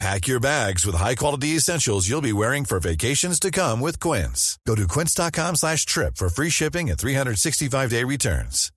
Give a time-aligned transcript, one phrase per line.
[0.00, 4.58] Pack your bags with high-quality essentials you'll be wearing for vacations to come with Quince.
[4.66, 8.72] Go to quince.com slash trip for free shipping and 365-day returns.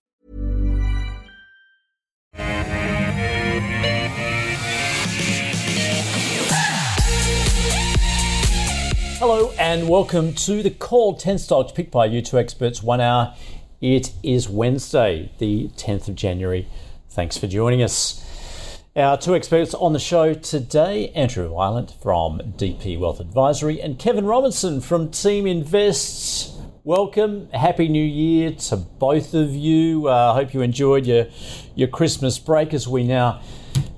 [9.20, 13.36] Hello and welcome to the Call 10 Stocks picked by you two experts, one hour.
[13.82, 16.68] It is Wednesday, the 10th of January.
[17.10, 18.24] Thanks for joining us.
[18.98, 24.26] Our two experts on the show today Andrew Wielandt from DP Wealth Advisory and Kevin
[24.26, 26.58] Robinson from Team Invests.
[26.84, 30.08] Welcome, happy new year to both of you.
[30.08, 31.28] I uh, hope you enjoyed your
[31.76, 33.40] your Christmas break as we now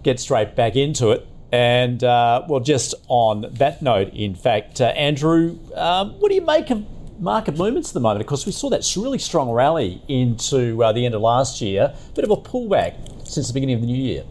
[0.03, 1.25] get straight back into it.
[1.53, 6.41] And uh, well, just on that note, in fact, uh, Andrew, um, what do you
[6.41, 6.85] make of
[7.21, 8.19] market movements at the moment?
[8.19, 11.95] Of course, we saw that really strong rally into uh, the end of last year,
[12.15, 14.25] bit of a pullback since the beginning of the new year.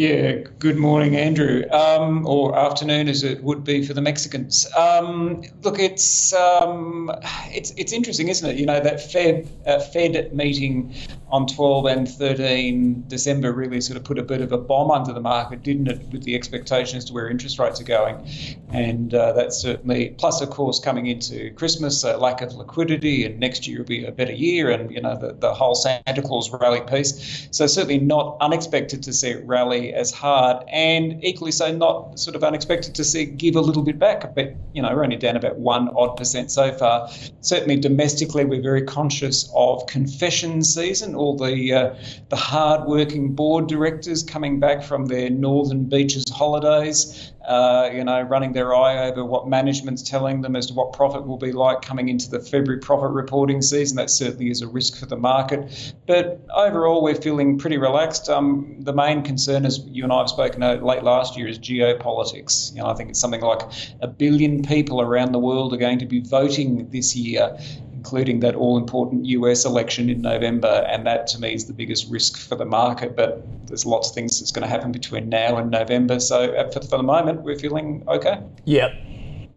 [0.00, 4.66] Yeah, good morning, Andrew, um, or afternoon as it would be for the Mexicans.
[4.74, 7.12] Um, look, it's um,
[7.48, 8.56] it's it's interesting, isn't it?
[8.56, 10.94] You know that Fed uh, Fed meeting
[11.30, 15.12] on 12 and 13 December really sort of put a bit of a bomb under
[15.12, 18.28] the market, didn't it, with the expectation as to where interest rates are going,
[18.70, 23.38] and uh, that's certainly plus, of course, coming into Christmas, a lack of liquidity, and
[23.38, 26.50] next year will be a better year, and you know the the whole Santa Claus
[26.50, 27.48] rally piece.
[27.50, 32.36] So certainly not unexpected to see it rally as hard, and equally so not sort
[32.36, 34.34] of unexpected to see give a little bit back.
[34.34, 37.08] But you know, we're only down about one odd percent so far.
[37.40, 41.14] Certainly domestically, we're very conscious of confession season.
[41.20, 41.94] All the uh,
[42.28, 48.52] the hard-working board directors coming back from their northern beaches holidays uh, you know, running
[48.52, 52.08] their eye over what management's telling them as to what profit will be like coming
[52.08, 53.96] into the February profit reporting season.
[53.96, 55.94] That certainly is a risk for the market.
[56.06, 58.28] But overall, we're feeling pretty relaxed.
[58.28, 62.74] Um, the main concern, as you and I have spoken late last year, is geopolitics.
[62.74, 63.62] You know, I think it's something like
[64.00, 67.58] a billion people around the world are going to be voting this year
[68.00, 70.86] including that all important US election in November.
[70.88, 73.14] And that to me is the biggest risk for the market.
[73.14, 76.18] But there's lots of things that's going to happen between now and November.
[76.18, 78.42] So uh, for, for the moment, we're feeling okay.
[78.64, 78.92] Yep.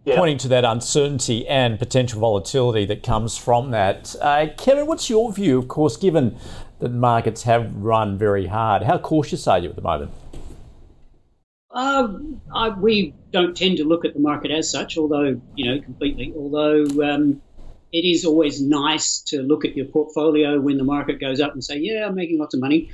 [0.03, 0.17] Yeah.
[0.17, 4.13] Pointing to that uncertainty and potential volatility that comes from that.
[4.21, 6.37] Uh, Kevin, what's your view, of course, given
[6.79, 8.83] that markets have run very hard?
[8.83, 10.11] How cautious are you at the moment?
[11.71, 12.09] Uh,
[12.53, 16.33] I, we don't tend to look at the market as such, although, you know, completely.
[16.35, 17.41] Although um,
[17.93, 21.63] it is always nice to look at your portfolio when the market goes up and
[21.63, 22.89] say, yeah, I'm making lots of money.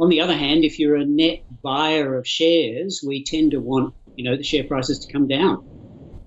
[0.00, 3.94] On the other hand, if you're a net buyer of shares, we tend to want,
[4.16, 5.58] you know, the share prices to come down.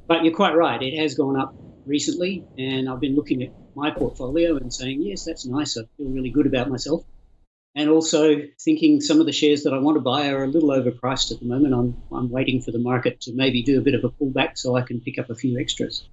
[0.08, 1.56] But you're quite right, it has gone up
[1.88, 5.76] recently, and I've been looking at my portfolio and saying, yes, that's nice.
[5.78, 7.04] I feel really good about myself.
[7.74, 10.70] And also thinking some of the shares that I want to buy are a little
[10.70, 11.74] overpriced at the moment.
[11.74, 14.76] I'm, I'm waiting for the market to maybe do a bit of a pullback so
[14.76, 16.08] I can pick up a few extras.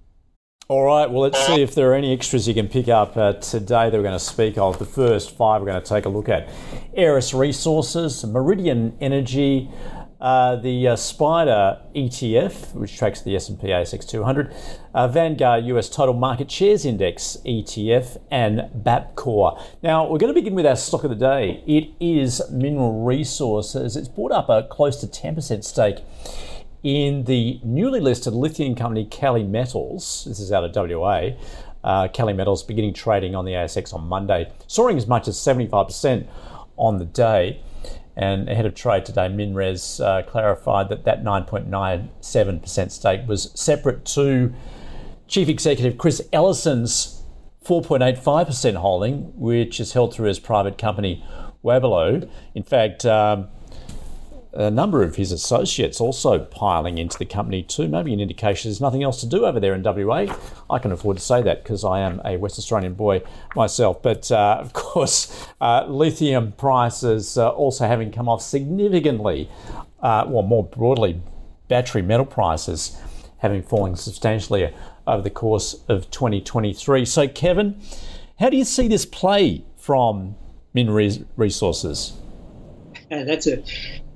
[0.69, 3.33] All right, well, let's see if there are any extras you can pick up uh,
[3.33, 4.77] today that we're going to speak of.
[4.77, 6.47] The first five we're going to take a look at
[6.95, 9.67] Aeris Resources, Meridian Energy,
[10.21, 14.53] uh, the uh, SPDR ETF, which tracks the S&P ASX 200,
[14.93, 19.59] uh, Vanguard US Total Market Shares Index ETF, and Bapcor.
[19.81, 21.63] Now, we're going to begin with our stock of the day.
[21.65, 23.95] It is Mineral Resources.
[23.95, 25.97] It's bought up a close to 10% stake
[26.83, 30.25] in the newly listed lithium company Kali Metals.
[30.27, 31.31] This is out of WA.
[31.83, 36.27] Uh, Kali Metals beginning trading on the ASX on Monday, soaring as much as 75%
[36.77, 37.61] on the day.
[38.15, 44.53] And ahead of trade today, MinRes uh, clarified that that 9.97% stake was separate to
[45.27, 47.23] Chief Executive Chris Ellison's
[47.63, 51.23] 4.85% holding, which is held through his private company
[51.63, 52.29] Wabelo.
[52.55, 53.47] In fact, um,
[54.53, 57.87] a number of his associates also piling into the company too.
[57.87, 60.35] Maybe an indication there's nothing else to do over there in WA.
[60.69, 63.21] I can afford to say that because I am a West Australian boy
[63.55, 64.01] myself.
[64.01, 69.49] But uh, of course, uh, lithium prices uh, also having come off significantly,
[70.01, 71.21] uh, well, more broadly,
[71.67, 72.99] battery metal prices
[73.37, 74.73] having fallen substantially
[75.07, 77.05] over the course of 2023.
[77.05, 77.79] So, Kevin,
[78.39, 80.35] how do you see this play from
[80.73, 82.13] Min Resources?
[83.11, 83.63] Uh, that's a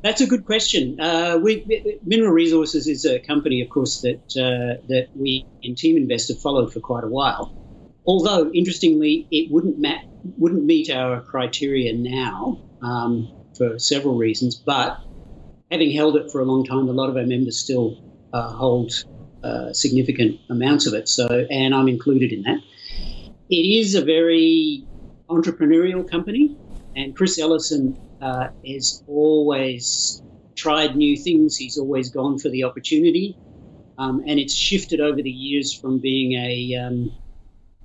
[0.03, 0.99] that's a good question.
[0.99, 1.65] Uh, we,
[2.03, 6.39] Mineral Resources is a company, of course, that uh, that we in Team Invest have
[6.41, 7.55] followed for quite a while.
[8.05, 10.05] although interestingly, it wouldn't mat-
[10.37, 14.55] wouldn't meet our criteria now um, for several reasons.
[14.55, 14.97] But
[15.71, 17.97] having held it for a long time, a lot of our members still
[18.33, 18.91] uh, hold
[19.43, 21.09] uh, significant amounts of it.
[21.09, 22.59] So, and I'm included in that.
[23.49, 24.85] It is a very
[25.29, 26.57] entrepreneurial company,
[26.95, 30.21] and Chris Ellison uh, has always
[30.55, 31.57] tried new things.
[31.57, 33.37] He's always gone for the opportunity,
[33.97, 37.11] um, and it's shifted over the years from being a um,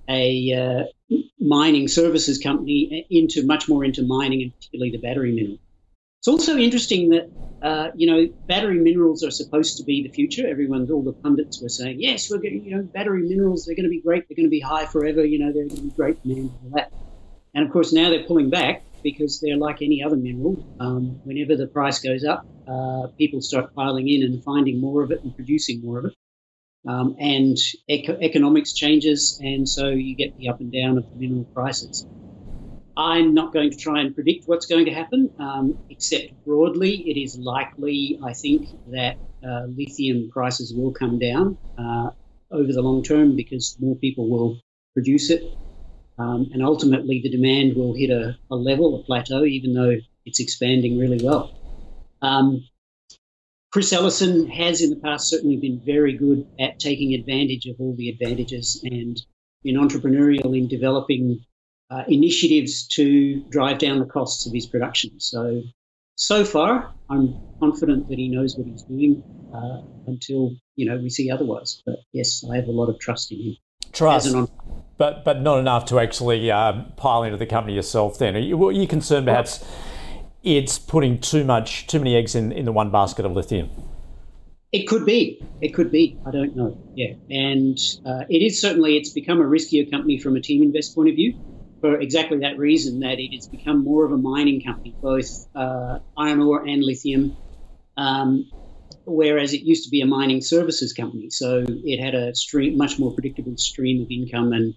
[0.09, 5.59] a uh, mining services company into much more into mining, and particularly the battery mineral.
[6.21, 7.31] It's also interesting that
[7.61, 10.47] uh, you know battery minerals are supposed to be the future.
[10.47, 13.65] Everyone, all the pundits were saying, yes, we're going, you know, battery minerals.
[13.65, 14.29] They're going to be great.
[14.29, 15.25] They're going to be high forever.
[15.25, 16.93] You know, they're going to be great demand that.
[17.55, 20.57] And of course, now they're pulling back because they're like any other mineral.
[20.81, 25.11] Um, whenever the price goes up, uh, people start piling in and finding more of
[25.11, 26.15] it and producing more of it.
[26.87, 27.57] Um, and
[27.89, 32.07] eco- economics changes, and so you get the up and down of the mineral prices.
[32.97, 37.21] I'm not going to try and predict what's going to happen, um, except broadly, it
[37.21, 42.11] is likely, I think, that uh, lithium prices will come down uh,
[42.51, 44.61] over the long term because more people will
[44.95, 45.43] produce it.
[46.19, 50.41] Um, and ultimately, the demand will hit a, a, level, a plateau, even though it's
[50.41, 51.55] expanding really well.
[52.23, 52.65] Um,
[53.71, 57.95] Chris Ellison has in the past certainly been very good at taking advantage of all
[57.95, 59.21] the advantages and
[59.63, 61.45] been entrepreneurial in developing
[61.91, 65.21] uh, initiatives to drive down the costs of his production.
[65.21, 65.63] So,
[66.17, 69.23] so far, I'm confident that he knows what he's doing
[69.55, 71.83] uh, until you know we see otherwise.
[71.87, 73.57] But yes, I have a lot of trust in him.
[73.93, 74.35] Trust,
[74.99, 78.19] but but not enough to actually um, pile into the company yourself.
[78.19, 79.65] Then, are you, are you concerned perhaps
[80.43, 83.71] it's putting too much, too many eggs in in the one basket of lithium?
[84.71, 85.43] It could be.
[85.63, 86.19] It could be.
[86.27, 86.77] I don't know.
[86.95, 88.99] Yeah, and uh, it is certainly.
[88.99, 91.41] It's become a riskier company from a Teaminvest point of view
[91.81, 96.01] for exactly that reason that it has become more of a mining company, both uh,
[96.17, 97.37] iron ore and lithium,
[97.97, 98.51] um,
[99.05, 101.31] whereas it used to be a mining services company.
[101.31, 104.75] So it had a stream, much more predictable stream of income and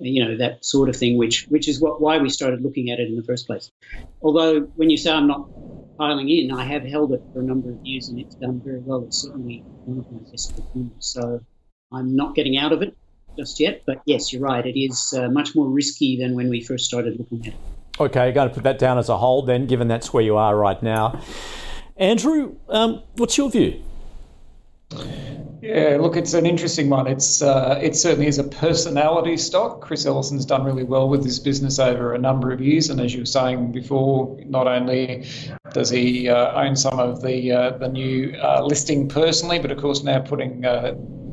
[0.00, 2.98] you know that sort of thing, which which is what why we started looking at
[2.98, 3.70] it in the first place.
[4.22, 5.48] Although when you say I'm not
[5.98, 8.80] piling in, I have held it for a number of years and it's done very
[8.80, 9.04] well.
[9.04, 10.92] It's certainly one of my best performers.
[11.00, 11.40] So
[11.92, 12.96] I'm not getting out of it
[13.36, 13.82] just yet.
[13.86, 14.64] But yes, you're right.
[14.64, 17.60] It is uh, much more risky than when we first started looking at it.
[18.00, 20.56] Okay, going to put that down as a hold then, given that's where you are
[20.56, 21.20] right now.
[21.98, 23.82] Andrew, um, what's your view?
[25.62, 27.06] Yeah, look, it's an interesting one.
[27.06, 29.82] It's uh, it certainly is a personality stock.
[29.82, 33.12] Chris Ellison's done really well with this business over a number of years, and as
[33.12, 35.26] you were saying before, not only
[35.72, 39.78] does he uh, own some of the uh, the new uh, listing personally, but of
[39.78, 40.64] course now putting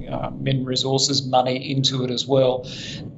[0.10, 2.68] uh, uh, Min Resources money into it as well.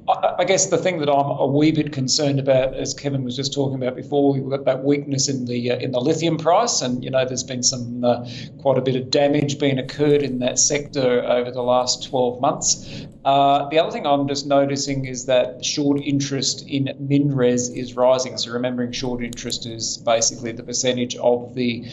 [0.08, 3.36] I, I, guess the thing that I'm a wee bit concerned about, as Kevin was
[3.36, 6.82] just talking about before, we've got that weakness in the uh, in the lithium price,
[6.82, 8.28] and you know there's been some uh,
[8.60, 13.06] quite a bit of damage being occurred in that sector over the last 12 months.
[13.24, 18.38] Uh, the other thing I'm just noticing is that short interest in MinRes is rising.
[18.38, 21.84] So remembering short interest is basically the percentage of the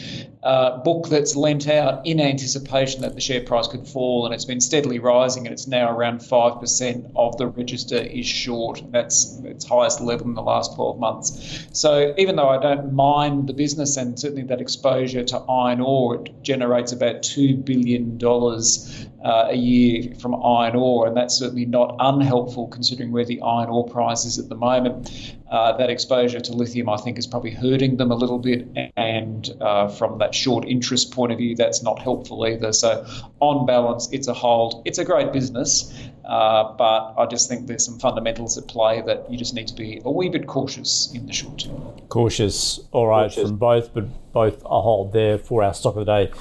[0.42, 4.46] uh, book that's lent out in anticipation that the share price could fall, and it's
[4.46, 8.82] been steadily rising, and it's now around five percent of the register is short.
[8.90, 11.66] That's its highest level in the last 12 months.
[11.72, 16.14] So even though I don't mind the business and certainly that exposure to iron ore,
[16.24, 21.66] it generates about two billion dollars uh, a year from iron ore, and that's certainly
[21.66, 25.36] not unhelpful considering where the iron ore price is at the moment.
[25.50, 29.50] Uh, that exposure to lithium, I think, is probably hurting them a little bit, and
[29.62, 32.70] uh, from that short interest point of view, that's not helpful either.
[32.70, 33.06] So,
[33.40, 34.82] on balance, it's a hold.
[34.84, 35.94] It's a great business,
[36.26, 39.74] uh, but I just think there's some fundamentals at play that you just need to
[39.74, 41.80] be a wee bit cautious in the short term.
[42.10, 43.48] Cautious, all right, cautious.
[43.48, 46.32] from both, but both a hold there for our stock of the day,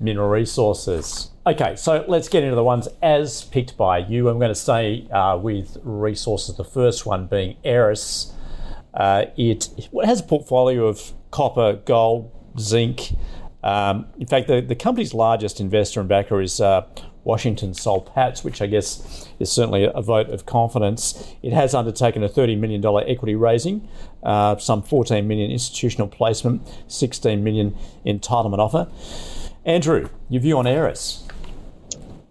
[0.00, 1.31] mineral resources.
[1.44, 4.28] Okay, so let's get into the ones as picked by you.
[4.28, 6.56] I'm going to stay uh, with resources.
[6.56, 8.32] The first one being Aeris.
[8.94, 9.68] Uh, it,
[10.04, 12.30] has a portfolio of copper, gold,
[12.60, 13.16] zinc.
[13.64, 16.86] Um, in fact, the, the company's largest investor and backer is uh,
[17.24, 21.34] Washington Soul Patts, which I guess is certainly a vote of confidence.
[21.42, 23.88] It has undertaken a $30 million equity raising,
[24.22, 28.86] uh, some 14 million institutional placement, 16 million entitlement offer.
[29.64, 31.26] Andrew, your view on Aeris?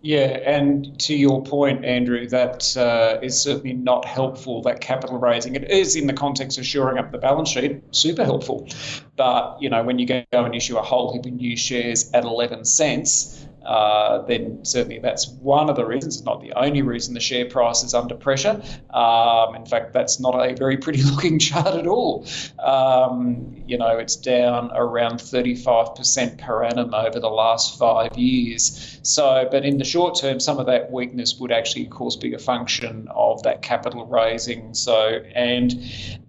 [0.04, 5.54] Yeah, and to your point, Andrew, that uh, is certainly not helpful, that capital raising.
[5.54, 8.68] It is in the context of shoring up the balance sheet, super helpful.
[9.16, 12.24] But, you know, when you go and issue a whole heap of new shares at
[12.24, 17.14] 11 cents, uh, then certainly that's one of the reasons, it's not the only reason
[17.14, 18.62] the share price is under pressure.
[18.94, 22.26] Um, in fact, that's not a very pretty looking chart at all.
[22.60, 29.00] Um, you know, it's down around 35% per annum over the last five years.
[29.04, 32.34] So, but in the short term, some of that weakness would actually, of course, be
[32.34, 34.74] a function of that capital raising.
[34.74, 35.74] So, and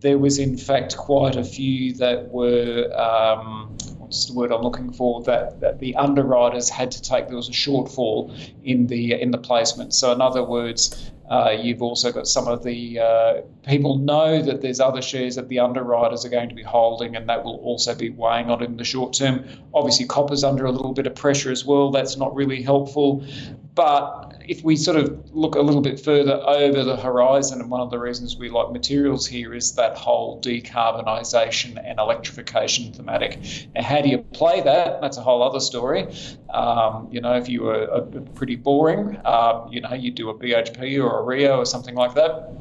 [0.00, 2.92] there was in fact quite a few that were.
[2.94, 3.76] Um,
[4.12, 5.22] what's the word I'm looking for?
[5.22, 8.30] That, that the underwriters had to take there was a shortfall
[8.62, 9.94] in the in the placement.
[9.94, 14.60] So in other words, uh, you've also got some of the uh, people know that
[14.60, 17.94] there's other shares that the underwriters are going to be holding, and that will also
[17.94, 19.46] be weighing on in the short term.
[19.72, 21.90] Obviously, copper's under a little bit of pressure as well.
[21.90, 23.24] That's not really helpful.
[23.74, 27.80] But if we sort of look a little bit further over the horizon, and one
[27.80, 33.38] of the reasons we like materials here is that whole decarbonisation and electrification thematic.
[33.74, 35.00] Now, how do you play that?
[35.00, 36.06] That's a whole other story.
[36.50, 40.34] Um, you know, if you were a, pretty boring, um, you know, you do a
[40.34, 42.52] BHP or a Rio or something like that.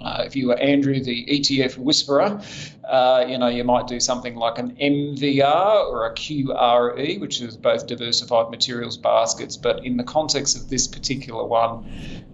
[0.00, 2.40] Uh, if you were Andrew, the ETF whisperer,
[2.88, 7.56] uh, you know, you might do something like an MVR or a QRE, which is
[7.56, 9.56] both diversified materials baskets.
[9.56, 11.84] But in the context of this particular one,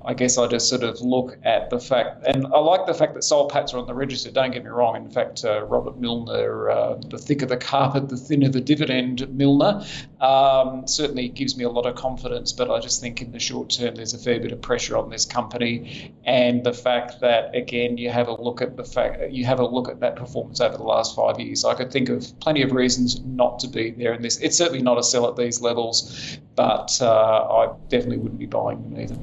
[0.05, 3.15] I guess I just sort of look at the fact, and I like the fact
[3.15, 4.31] that Soul Patts are on the register.
[4.31, 4.97] Don't get me wrong.
[4.97, 9.27] In fact, uh, Robert Millner, uh, the thicker the carpet, the thinner the dividend.
[9.31, 9.85] Millner
[10.21, 12.53] um, certainly gives me a lot of confidence.
[12.53, 15.09] But I just think in the short term, there's a fair bit of pressure on
[15.09, 19.45] this company, and the fact that again, you have a look at the fact you
[19.45, 21.65] have a look at that performance over the last five years.
[21.65, 24.39] I could think of plenty of reasons not to be there in this.
[24.39, 28.83] It's certainly not a sell at these levels, but uh, I definitely wouldn't be buying
[28.83, 29.17] them either.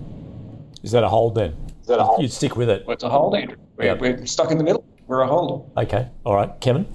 [0.83, 1.55] Is that a hold then?
[1.81, 2.21] Is that a hold?
[2.21, 2.85] You'd stick with it.
[2.85, 3.57] Well, it's a hold, Andrew.
[3.77, 3.99] We're, yep.
[3.99, 4.85] we're stuck in the middle.
[5.07, 5.71] We're a hold.
[5.75, 6.07] Okay.
[6.23, 6.51] All right.
[6.61, 6.85] Kevin?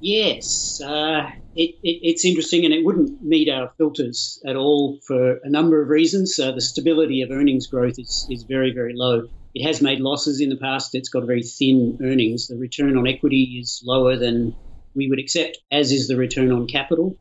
[0.00, 0.80] Yes.
[0.80, 5.48] Uh, it, it, it's interesting and it wouldn't meet our filters at all for a
[5.48, 6.38] number of reasons.
[6.38, 9.28] Uh, the stability of earnings growth is, is very, very low.
[9.56, 10.94] It has made losses in the past.
[10.94, 12.48] It's got very thin earnings.
[12.48, 14.54] The return on equity is lower than
[14.94, 17.16] we would accept, as is the return on capital.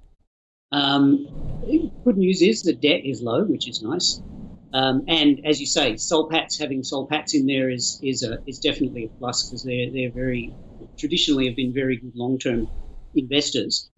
[0.69, 1.27] Um,
[2.03, 4.21] good news is the debt is low, which is nice.
[4.73, 8.39] Um, and as you say, Soul Patts having Soul Patts in there is is a,
[8.45, 10.53] is definitely a plus because they're they're very
[10.97, 12.67] traditionally have been very good long term
[13.15, 13.89] investors.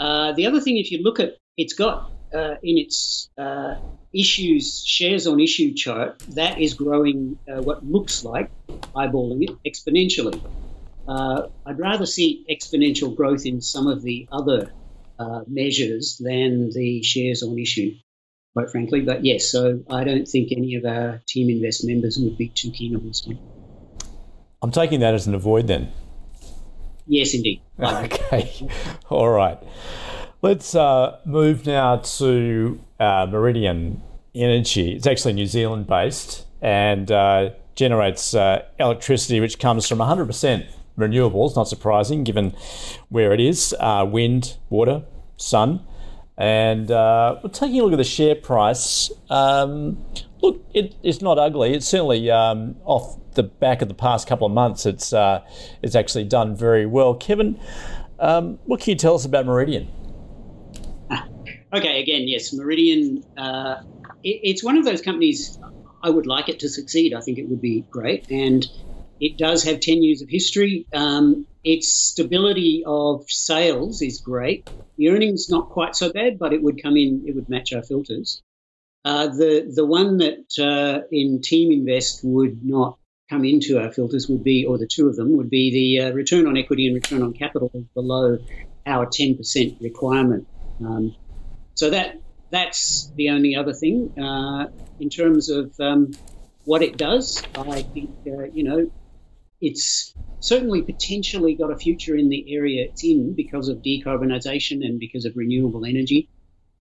[0.00, 3.74] Uh, the other thing, if you look at, it's got uh, in its uh,
[4.12, 8.50] issues shares on issue chart that is growing uh, what looks like
[8.96, 10.40] eyeballing it exponentially.
[11.06, 14.72] Uh, I'd rather see exponential growth in some of the other
[15.18, 17.94] uh, measures than the shares on issue
[18.58, 19.02] quite frankly.
[19.02, 22.70] But yes, so I don't think any of our Team Invest members would be too
[22.70, 23.38] keen on this one.
[24.60, 25.92] I'm taking that as an avoid then.
[27.06, 27.62] Yes, indeed.
[27.80, 28.68] Okay.
[29.08, 29.58] All right.
[30.40, 34.00] Let's uh, move now to uh, Meridian
[34.36, 34.92] Energy.
[34.92, 40.64] It's actually New Zealand based and uh, generates uh, electricity which comes from 100%
[40.96, 42.54] renewables, not surprising given
[43.08, 45.02] where it is uh, wind, water,
[45.36, 45.84] sun.
[46.36, 50.04] And uh, we're taking a look at the share price, um,
[50.40, 51.74] look, it, it's not ugly.
[51.74, 54.86] It's certainly um, off the back of the past couple of months.
[54.86, 55.12] It's
[55.82, 57.14] it's actually done very well.
[57.14, 57.58] Kevin,
[58.20, 59.88] um, what can you tell us about Meridian?
[61.74, 63.22] Okay, again, yes, Meridian.
[63.36, 63.76] Uh,
[64.22, 65.58] it, it's one of those companies.
[66.02, 67.12] I would like it to succeed.
[67.12, 68.66] I think it would be great, and
[69.20, 70.86] it does have ten years of history.
[70.94, 74.70] Um, its stability of sales is great.
[74.96, 77.24] The earnings not quite so bad, but it would come in.
[77.26, 78.42] It would match our filters.
[79.04, 82.98] Uh, the the one that uh, in Team Invest would not
[83.28, 86.12] come into our filters would be, or the two of them would be the uh,
[86.12, 88.38] return on equity and return on capital below
[88.86, 90.46] our 10% requirement.
[90.80, 91.14] Um,
[91.78, 92.20] so that
[92.50, 94.66] that's the only other thing uh,
[94.98, 96.10] in terms of um,
[96.64, 97.40] what it does.
[97.54, 98.90] I think uh, you know
[99.60, 104.98] it's certainly potentially got a future in the area it's in because of decarbonisation and
[104.98, 106.28] because of renewable energy.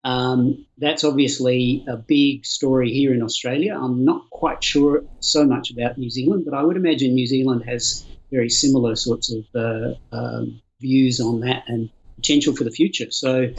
[0.02, 3.78] Um, that's obviously a big story here in Australia.
[3.80, 7.62] I'm not quite sure so much about New Zealand, but I would imagine New Zealand
[7.64, 13.12] has very similar sorts of uh, um, views on that and potential for the future.
[13.12, 13.50] So,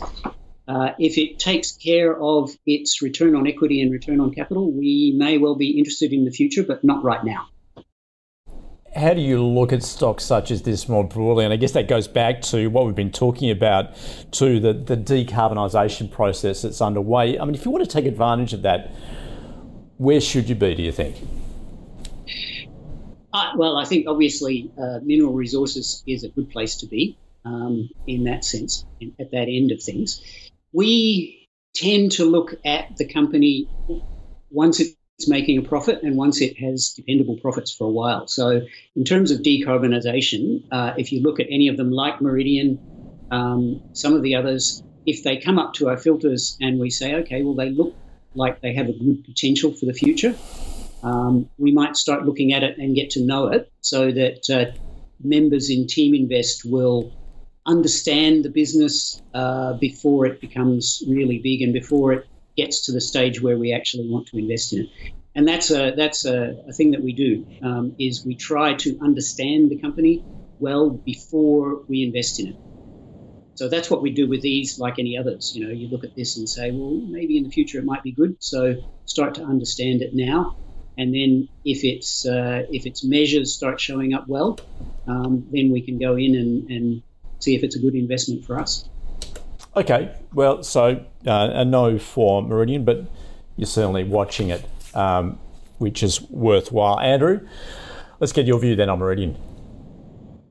[0.71, 5.13] uh, if it takes care of its return on equity and return on capital, we
[5.17, 7.47] may well be interested in the future, but not right now
[8.95, 11.45] how do you look at stocks such as this more broadly?
[11.45, 13.95] And I guess that goes back to what we've been talking about,
[14.31, 17.39] to the, the decarbonisation process that's underway.
[17.39, 18.91] I mean, if you want to take advantage of that,
[19.97, 21.15] where should you be, do you think?
[23.33, 27.89] Uh, well, I think obviously uh, mineral resources is a good place to be um,
[28.05, 30.21] in that sense, in, at that end of things.
[30.73, 33.67] We tend to look at the company
[34.49, 34.95] once it's
[35.27, 38.27] making a profit and once it has dependable profits for a while.
[38.27, 38.61] So,
[38.95, 42.79] in terms of decarbonisation, uh, if you look at any of them, like Meridian,
[43.29, 47.15] um, some of the others, if they come up to our filters and we say,
[47.15, 47.95] okay, well, they look
[48.35, 50.35] like they have a good potential for the future,
[51.03, 54.71] um, we might start looking at it and get to know it so that uh,
[55.23, 57.11] members in Team Invest will
[57.65, 62.25] understand the business uh, before it becomes really big and before it
[62.57, 64.89] gets to the stage where we actually want to invest in it.
[65.35, 68.97] And that's a that's a, a thing that we do um, is we try to
[69.01, 70.25] understand the company
[70.59, 72.55] well before we invest in it.
[73.55, 75.51] So that's what we do with these, like any others.
[75.53, 78.03] You know, you look at this and say, well, maybe in the future it might
[78.03, 78.35] be good.
[78.39, 78.75] So
[79.05, 80.55] start to understand it now,
[80.97, 84.57] and then if it's uh, if its measures start showing up well,
[85.07, 87.03] um, then we can go in and, and
[87.43, 88.87] see if it's a good investment for us.
[89.75, 93.05] Okay, well, so uh, a no for Meridian, but
[93.55, 95.39] you're certainly watching it, um,
[95.77, 96.99] which is worthwhile.
[96.99, 97.47] Andrew,
[98.19, 99.37] let's get your view then on Meridian.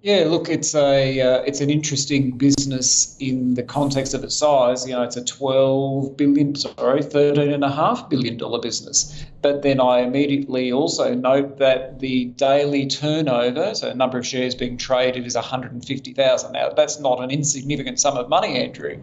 [0.03, 4.89] Yeah, look, it's a uh, it's an interesting business in the context of its size.
[4.89, 9.27] You know, it's a twelve billion, sorry, thirteen and a half billion dollar business.
[9.43, 14.79] But then I immediately also note that the daily turnover, so number of shares being
[14.79, 16.53] traded, is one hundred and fifty thousand.
[16.53, 19.03] Now, that's not an insignificant sum of money, Andrew.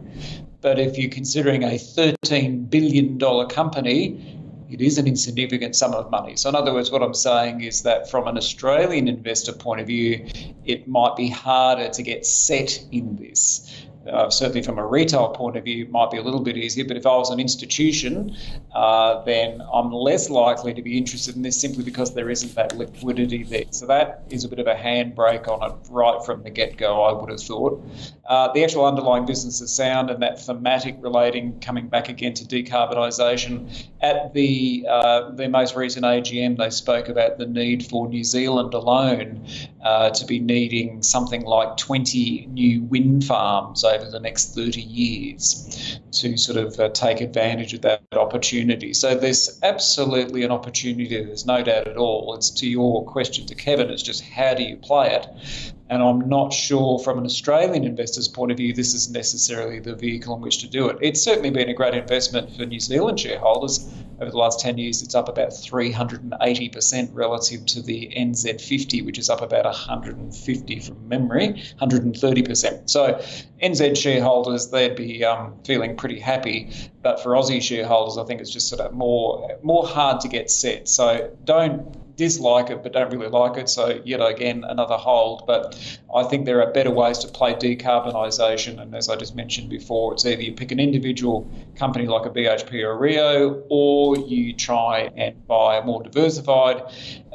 [0.62, 4.37] But if you're considering a thirteen billion dollar company,
[4.70, 6.36] it is an insignificant sum of money.
[6.36, 9.88] So, in other words, what I'm saying is that from an Australian investor point of
[9.88, 10.28] view,
[10.66, 15.58] it might be harder to get set in this uh, certainly from a retail point
[15.58, 16.86] of view, it might be a little bit easier.
[16.86, 18.36] But if I was an institution,
[18.74, 22.78] uh, then I'm less likely to be interested in this simply because there isn't that
[22.78, 23.66] liquidity there.
[23.72, 27.04] So that is a bit of a handbrake on it right from the get go,
[27.04, 27.84] I would have thought.
[28.28, 32.44] Uh, the actual underlying business is sound, and that thematic relating coming back again to
[32.44, 33.88] decarbonisation.
[34.02, 38.74] At the uh, the most recent AGM, they spoke about the need for New Zealand
[38.74, 39.48] alone
[39.82, 46.00] uh, to be needing something like 20 new wind farms over the next 30 years
[46.12, 48.94] to sort of uh, take advantage of that opportunity.
[48.94, 51.24] So there's absolutely an opportunity.
[51.24, 52.34] There's no doubt at all.
[52.36, 53.90] It's to your question to Kevin.
[53.90, 55.74] It's just how do you play it?
[55.90, 59.96] And I'm not sure from an Australian investor's point of view, this is necessarily the
[59.96, 60.98] vehicle in which to do it.
[61.02, 63.90] It's certainly been a great investment for New Zealand shareholders.
[64.20, 69.30] Over the last 10 years, it's up about 380% relative to the NZ50, which is
[69.30, 72.90] up about 150 from memory, 130%.
[72.90, 73.22] So,
[73.62, 76.72] NZ shareholders, they'd be um, feeling pretty happy.
[77.04, 80.50] But for Aussie shareholders, I think it's just sort of more, more hard to get
[80.50, 80.90] set.
[80.90, 83.70] So, don't dislike it but don't really like it.
[83.70, 85.44] So, yet again, another hold.
[85.48, 85.78] But
[86.14, 88.82] I think there are better ways to play decarbonisation.
[88.82, 92.30] And as I just mentioned before, it's either you pick an individual company like a
[92.30, 96.82] BHP or Rio, or you try and buy a more diversified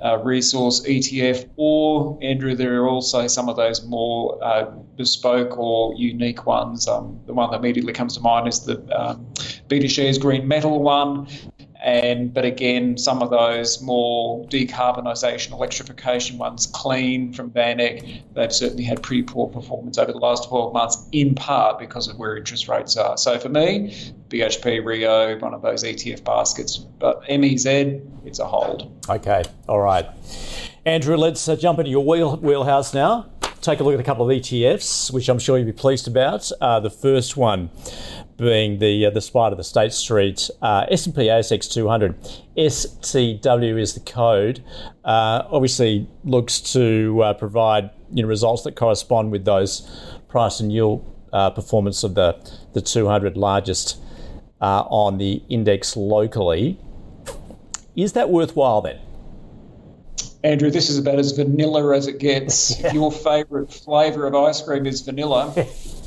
[0.04, 4.64] uh, resource ETF, or Andrew, there are also some of those more uh,
[4.96, 6.88] bespoke or unique ones.
[6.88, 9.24] Um, the one that immediately comes to mind is the um,
[9.68, 11.28] BetaShares Green Metal one.
[11.82, 18.84] And but again, some of those more decarbonisation, electrification ones, clean from VanEck, they've certainly
[18.84, 22.68] had pretty poor performance over the last 12 months, in part because of where interest
[22.68, 23.18] rates are.
[23.18, 28.90] So for me, BHP Rio, one of those ETF baskets, but MEZ, it's a hold.
[29.08, 30.06] Okay, all right.
[30.86, 33.30] Andrew, let's uh, jump into your wheel, wheelhouse now.
[33.60, 36.50] Take a look at a couple of ETFs, which I'm sure you'll be pleased about.
[36.60, 37.70] Uh, the first one
[38.42, 42.20] being the uh, the SPDR, the State Street uh, S&P ASX 200.
[42.56, 44.62] STW is the code.
[45.04, 49.88] Uh, obviously, looks to uh, provide you know results that correspond with those
[50.28, 52.36] price and yield uh, performance of the
[52.74, 53.98] the 200 largest
[54.60, 56.78] uh, on the index locally.
[57.96, 58.98] Is that worthwhile then?
[60.44, 62.80] Andrew, this is about as vanilla as it gets.
[62.80, 62.92] Yeah.
[62.94, 65.54] Your favourite flavour of ice cream is vanilla.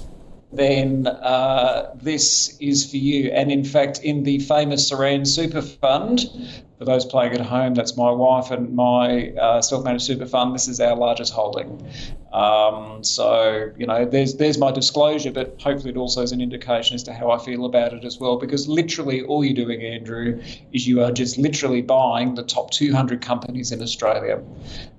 [0.51, 3.31] then uh, this is for you.
[3.31, 6.25] And in fact, in the famous Saran Super Fund,
[6.77, 10.53] for those playing at home, that's my wife and my uh, self-managed super fund.
[10.53, 11.89] This is our largest holding.
[12.33, 16.95] Um, so you know, there's there's my disclosure, but hopefully it also is an indication
[16.95, 18.35] as to how I feel about it as well.
[18.37, 20.41] Because literally, all you're doing, Andrew,
[20.73, 24.43] is you are just literally buying the top 200 companies in Australia,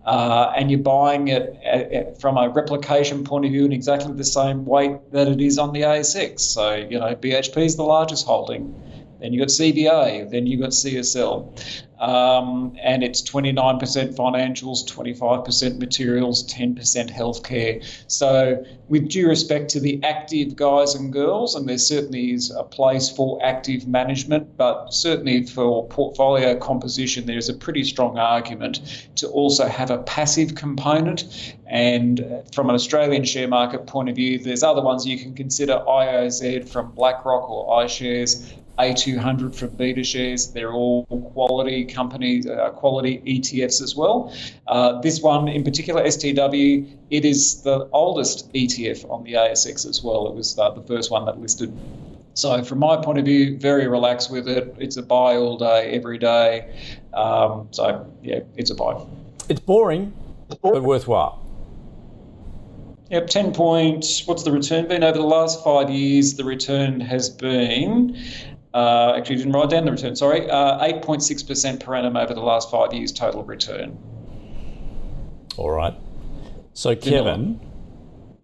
[0.07, 4.15] uh, and you're buying it at, at, from a replication point of view in exactly
[4.15, 6.41] the same weight that it is on the ASX.
[6.41, 8.75] So you know, BHP is the largest holding.
[9.21, 11.59] Then you got CBA, then you got CSL.
[11.99, 13.81] Um, and it's 29%
[14.15, 17.83] financials, 25% materials, 10% healthcare.
[18.07, 22.63] So, with due respect to the active guys and girls, and there certainly is a
[22.63, 29.29] place for active management, but certainly for portfolio composition, there's a pretty strong argument to
[29.29, 31.55] also have a passive component.
[31.67, 35.83] And from an Australian share market point of view, there's other ones you can consider
[35.89, 38.53] IOZ from BlackRock or iShares.
[38.79, 40.53] A200 from BetaShares.
[40.53, 44.35] They're all quality companies, uh, quality ETFs as well.
[44.67, 50.03] Uh, this one in particular, STW, it is the oldest ETF on the ASX as
[50.03, 50.29] well.
[50.29, 51.77] It was uh, the first one that listed.
[52.35, 54.75] So, from my point of view, very relaxed with it.
[54.79, 56.71] It's a buy all day, every day.
[57.15, 59.03] Um, so, yeah, it's a buy.
[59.49, 60.13] It's boring,
[60.61, 61.43] but worthwhile.
[63.11, 64.23] Yep, 10 point.
[64.27, 66.35] What's the return been over the last five years?
[66.35, 68.19] The return has been
[68.77, 70.51] uh, actually, didn't write down the return, sorry.
[70.51, 73.97] Uh, 8.6% per annum over the last five years total return.
[75.57, 75.95] All right.
[76.75, 77.59] So, Kevin,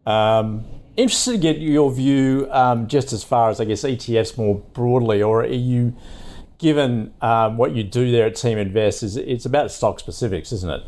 [0.07, 0.65] um,
[0.97, 5.23] interested to get your view um, just as far as, I guess, ETFs more broadly,
[5.23, 5.95] or are you,
[6.57, 10.71] given um, what you do there at Team Invest, is it's about stock specifics, isn't
[10.71, 10.83] it?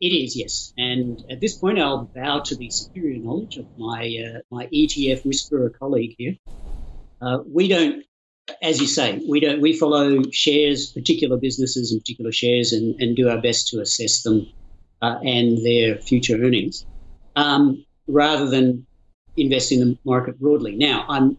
[0.00, 0.72] It is, yes.
[0.78, 5.26] And at this point, I'll bow to the superior knowledge of my uh, my ETF
[5.26, 6.36] whisperer colleague here.
[7.20, 8.04] Uh, we don't
[8.62, 13.16] as you say, we don't we follow shares, particular businesses and particular shares, and, and
[13.16, 14.46] do our best to assess them
[15.02, 16.84] uh, and their future earnings,
[17.36, 18.86] um, rather than
[19.36, 20.76] invest in the market broadly.
[20.76, 21.38] Now, I'm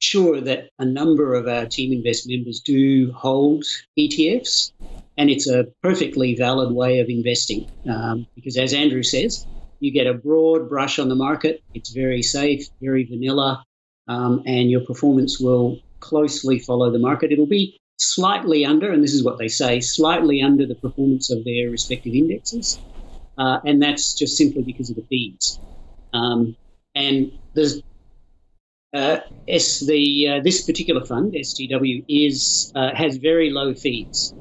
[0.00, 3.64] sure that a number of our Team Invest members do hold
[3.98, 4.72] ETFs,
[5.16, 9.46] and it's a perfectly valid way of investing um, because, as Andrew says,
[9.80, 11.60] you get a broad brush on the market.
[11.74, 13.64] It's very safe, very vanilla,
[14.08, 17.32] um, and your performance will closely follow the market.
[17.32, 21.44] It'll be slightly under, and this is what they say, slightly under the performance of
[21.44, 22.80] their respective indexes.
[23.38, 25.58] Uh, and that's just simply because of the fees.
[26.12, 26.56] Um,
[26.94, 27.82] and there's
[28.92, 34.34] uh, S, the uh, this particular fund, STW, is uh, has very low fees.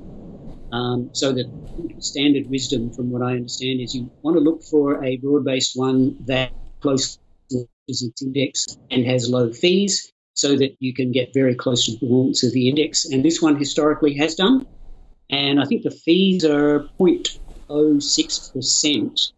[0.72, 1.52] Um, so the
[2.00, 6.16] standard wisdom, from what I understand, is you want to look for a broad-based one
[6.26, 7.20] that closely
[7.88, 12.00] its index and has low fees so that you can get very close to the
[12.00, 13.04] performance of the index.
[13.06, 14.66] And this one historically has done.
[15.30, 19.32] And I think the fees are 0.06%.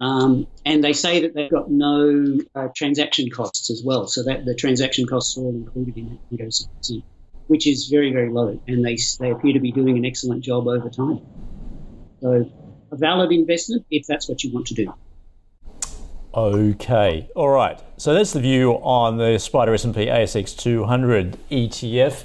[0.00, 4.06] Um, and they say that they've got no uh, transaction costs as well.
[4.06, 7.02] So that the transaction costs are all included in that 0.06%,
[7.48, 8.58] which is very, very low.
[8.66, 11.20] And they, they appear to be doing an excellent job over time.
[12.22, 12.50] So
[12.92, 14.92] a valid investment if that's what you want to do.
[16.34, 17.78] Okay, all right.
[17.98, 22.24] So that's the view on the SPDR S&P ASX 200 ETF.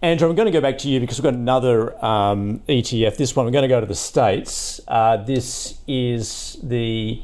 [0.00, 3.18] Andrew, I'm going to go back to you because we've got another um, ETF.
[3.18, 4.80] This one, we're going to go to the States.
[4.88, 7.22] Uh, this is the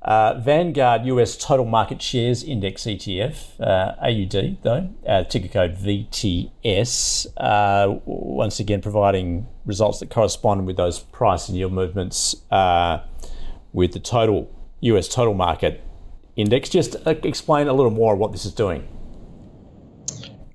[0.00, 7.26] uh, Vanguard US Total Market Shares Index ETF, uh, AUD though, uh, ticker code VTS.
[7.36, 13.00] Uh, once again, providing results that correspond with those price and yield movements uh,
[13.74, 15.82] with the total US total market
[16.36, 16.68] index.
[16.68, 18.86] Just uh, explain a little more what this is doing.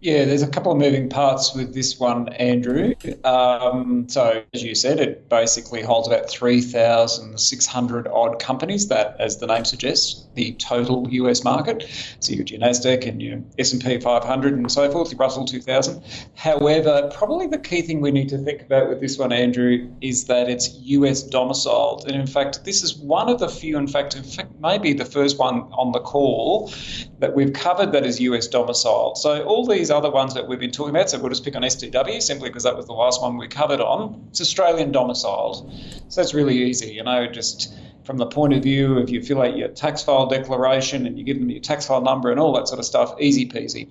[0.03, 2.93] Yeah, there's a couple of moving parts with this one, Andrew.
[3.23, 8.89] Um, so, as you said, it basically holds about 3,600 odd companies.
[8.89, 11.87] That, as the name suggests, the total US market.
[12.19, 16.03] So you got your Nasdaq and your S&P 500 and so forth, your Russell 2000.
[16.35, 20.25] However, probably the key thing we need to think about with this one, Andrew, is
[20.25, 22.07] that it's US domiciled.
[22.07, 25.05] And in fact, this is one of the few, in fact, in fact, maybe the
[25.05, 26.73] first one on the call
[27.19, 29.17] that we've covered that is US domiciled.
[29.17, 31.61] So all these other ones that we've been talking about, so we'll just pick on
[31.61, 34.25] STW simply because that was the last one we covered on.
[34.29, 35.71] It's Australian domiciled.
[36.09, 39.41] So it's really easy, you know, just from the point of view of you fill
[39.41, 42.53] out your tax file declaration and you give them your tax file number and all
[42.53, 43.87] that sort of stuff, easy peasy.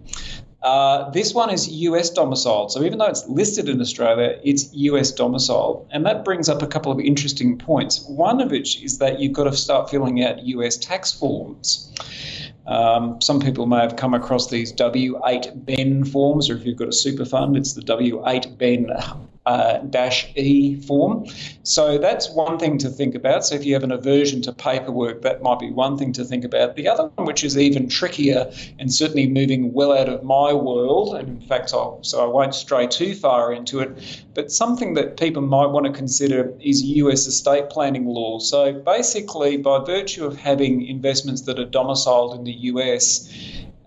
[0.63, 2.71] Uh, this one is US domiciled.
[2.71, 5.89] So even though it's listed in Australia, it's US domiciled.
[5.91, 8.05] And that brings up a couple of interesting points.
[8.07, 11.93] One of which is that you've got to start filling out US tax forms.
[12.67, 16.89] Um, some people may have come across these W8 Ben forms, or if you've got
[16.89, 18.91] a super fund, it's the W8 Ben
[19.47, 21.27] uh, dash E form.
[21.65, 23.45] So that's one thing to think about.
[23.45, 26.45] So if you have an aversion to paperwork, that might be one thing to think
[26.45, 26.77] about.
[26.77, 31.17] The other one, which is even trickier and certainly moving well out of my world,
[31.17, 35.17] and in fact, I'll, so I won't stray too far into it, but something that
[35.17, 38.39] people might want to consider is US estate planning law.
[38.39, 43.29] So basically, by virtue of having investments that are domiciled in the US,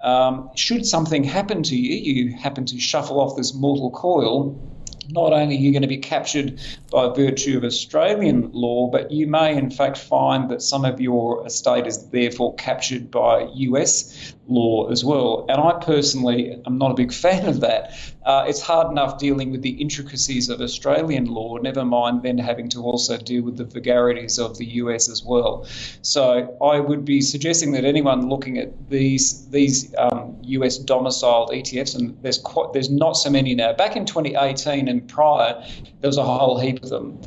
[0.04, 4.62] Um, should something happen to you, you happen to shuffle off this mortal coil,
[5.10, 6.60] not only are you going to be captured
[6.92, 11.46] by virtue of Australian law, but you may in fact find that some of your
[11.46, 15.46] estate is therefore captured by US law as well.
[15.50, 17.92] And I personally am not a big fan of that.
[18.26, 22.70] Uh, it's hard enough dealing with the intricacies of Australian law, never mind then having
[22.70, 25.66] to also deal with the vagaries of the US as well.
[26.02, 31.96] So I would be suggesting that anyone looking at these these um, US domiciled ETFs,
[31.96, 33.74] and there's quite, there's not so many now.
[33.74, 35.64] Back in 2018 and prior,
[36.02, 37.20] there was a whole heap of them.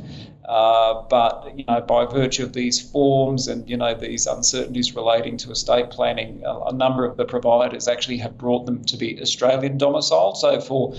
[0.49, 5.37] Uh, but you know, by virtue of these forms and you know these uncertainties relating
[5.37, 9.21] to estate planning, a, a, number of the providers actually have brought them to be
[9.21, 10.37] Australian domiciled.
[10.37, 10.95] So for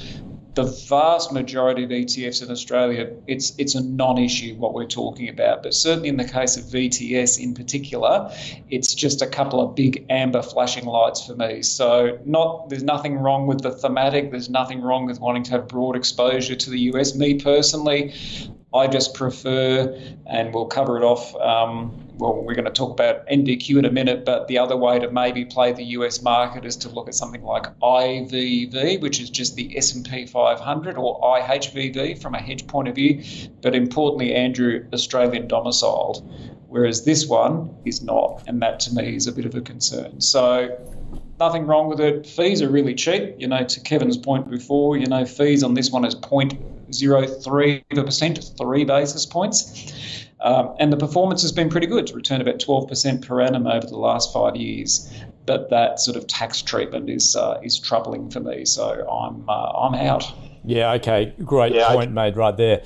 [0.55, 5.65] the vast majority of ETFs in Australia, it's it's a non-issue what we're talking about.
[5.65, 8.31] But certainly in the case of VTS in particular,
[8.69, 11.63] it's just a couple of big amber flashing lights for me.
[11.63, 14.31] So not there's nothing wrong with the thematic.
[14.31, 17.17] There's nothing wrong with wanting to have broad exposure to the US.
[17.17, 18.15] Me personally,
[18.73, 21.35] I just prefer, and we'll cover it off.
[21.37, 25.01] Um, well, we're going to talk about NDQ in a minute, but the other way
[25.01, 29.29] to maybe play the US market is to look at something like IVV, which is
[29.29, 33.25] just the S&P 500, or IHVV from a hedge point of view.
[33.61, 36.23] But importantly, Andrew, Australian domiciled,
[36.69, 40.21] whereas this one is not, and that to me is a bit of a concern.
[40.21, 40.79] So
[41.41, 42.25] nothing wrong with it.
[42.25, 43.35] Fees are really cheap.
[43.39, 46.15] You know, to Kevin's point before, you know, fees on this one is
[46.91, 50.27] 0.03%, three basis points.
[50.43, 52.05] Um, and the performance has been pretty good.
[52.05, 55.13] It's returned about 12% per annum over the last five years.
[55.47, 58.65] But that sort of tax treatment is uh, is troubling for me.
[58.65, 60.33] So I'm uh, I'm out.
[60.65, 60.93] Yeah.
[60.93, 61.35] Okay.
[61.45, 62.85] Great yeah, point made right there,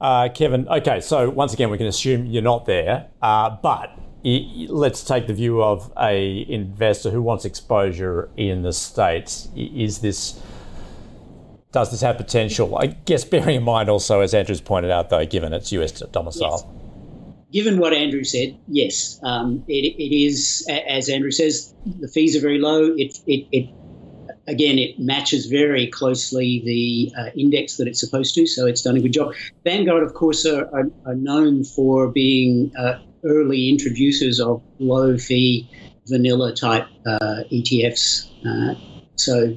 [0.00, 0.66] uh, Kevin.
[0.68, 1.00] Okay.
[1.00, 3.90] So once again, we can assume you're not there, uh, but
[4.24, 9.48] let's take the view of a investor who wants exposure in the states.
[9.54, 10.40] Is this
[11.72, 12.76] does this have potential?
[12.76, 16.62] I guess bearing in mind also, as Andrew's pointed out, though, given its US domicile.
[16.64, 16.76] Yes.
[17.52, 22.40] Given what Andrew said, yes, um, it, it is as Andrew says, the fees are
[22.40, 22.94] very low.
[22.96, 23.68] It, it, it
[24.46, 28.96] again, it matches very closely the uh, index that it's supposed to, so it's done
[28.96, 29.34] a good job.
[29.64, 35.68] Vanguard, of course, are, are, are known for being uh, early introducers of low fee
[36.06, 38.28] vanilla type uh, ETFs.
[38.46, 38.74] Uh,
[39.16, 39.56] so,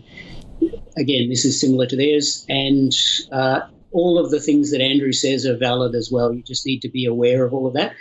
[0.97, 2.45] again, this is similar to theirs.
[2.49, 2.91] And
[3.31, 6.33] uh, all of the things that Andrew says are valid as well.
[6.33, 7.93] You just need to be aware of all of that.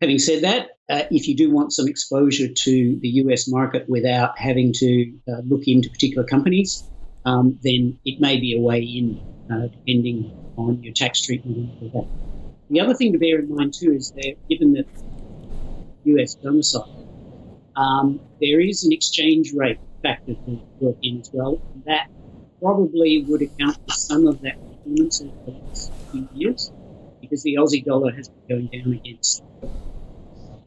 [0.00, 4.38] Having said that, uh, if you do want some exposure to the US market without
[4.38, 6.88] having to uh, look into particular companies,
[7.24, 11.70] um, then it may be a way in, uh, depending on your tax treatment.
[11.78, 12.08] For that.
[12.70, 14.86] The other thing to bear in mind too is that given that
[16.04, 16.90] US domicile,
[17.76, 21.58] um, there is an exchange rate factor to work in as well.
[21.74, 22.08] And that
[22.60, 26.72] probably would account for some of that performance over the last few years
[27.20, 29.42] because the Aussie dollar has been going down against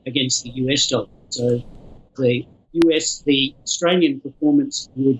[0.05, 1.07] against the US dollar.
[1.29, 1.61] So
[2.17, 2.45] the
[2.85, 5.19] US, the Australian performance would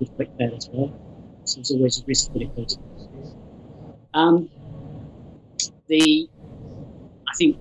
[0.00, 0.92] reflect that as well.
[1.44, 2.78] So there's always a risk that it goes.
[4.14, 4.48] Um,
[5.88, 6.28] the
[7.28, 7.56] I think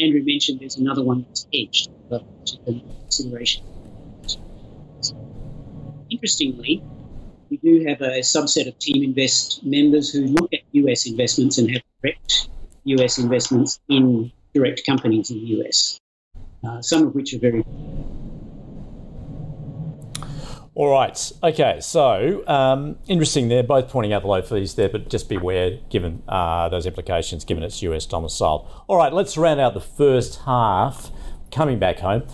[0.00, 2.24] Andrew mentioned there's another one that's hedged, but
[3.04, 3.64] consideration.
[6.10, 6.82] Interestingly,
[7.50, 11.70] we do have a subset of Team Invest members who look at US investments and
[11.70, 12.48] have direct
[12.84, 16.00] US investments in direct companies in the US,
[16.66, 17.64] uh, some of which are very
[20.76, 21.32] all right.
[21.42, 21.78] Okay.
[21.80, 23.48] So um, interesting.
[23.48, 27.46] They're both pointing out the low fees there, but just beware given uh, those implications,
[27.46, 28.84] given its US domicile.
[28.86, 29.10] All right.
[29.10, 31.10] Let's round out the first half.
[31.50, 32.24] Coming back home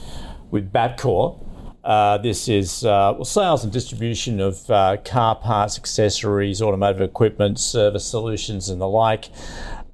[0.51, 1.52] with Bapcor.
[1.85, 7.59] Uh, this is uh, well, sales and distribution of uh, car parts, accessories, automotive equipment,
[7.59, 9.29] service solutions, and the like.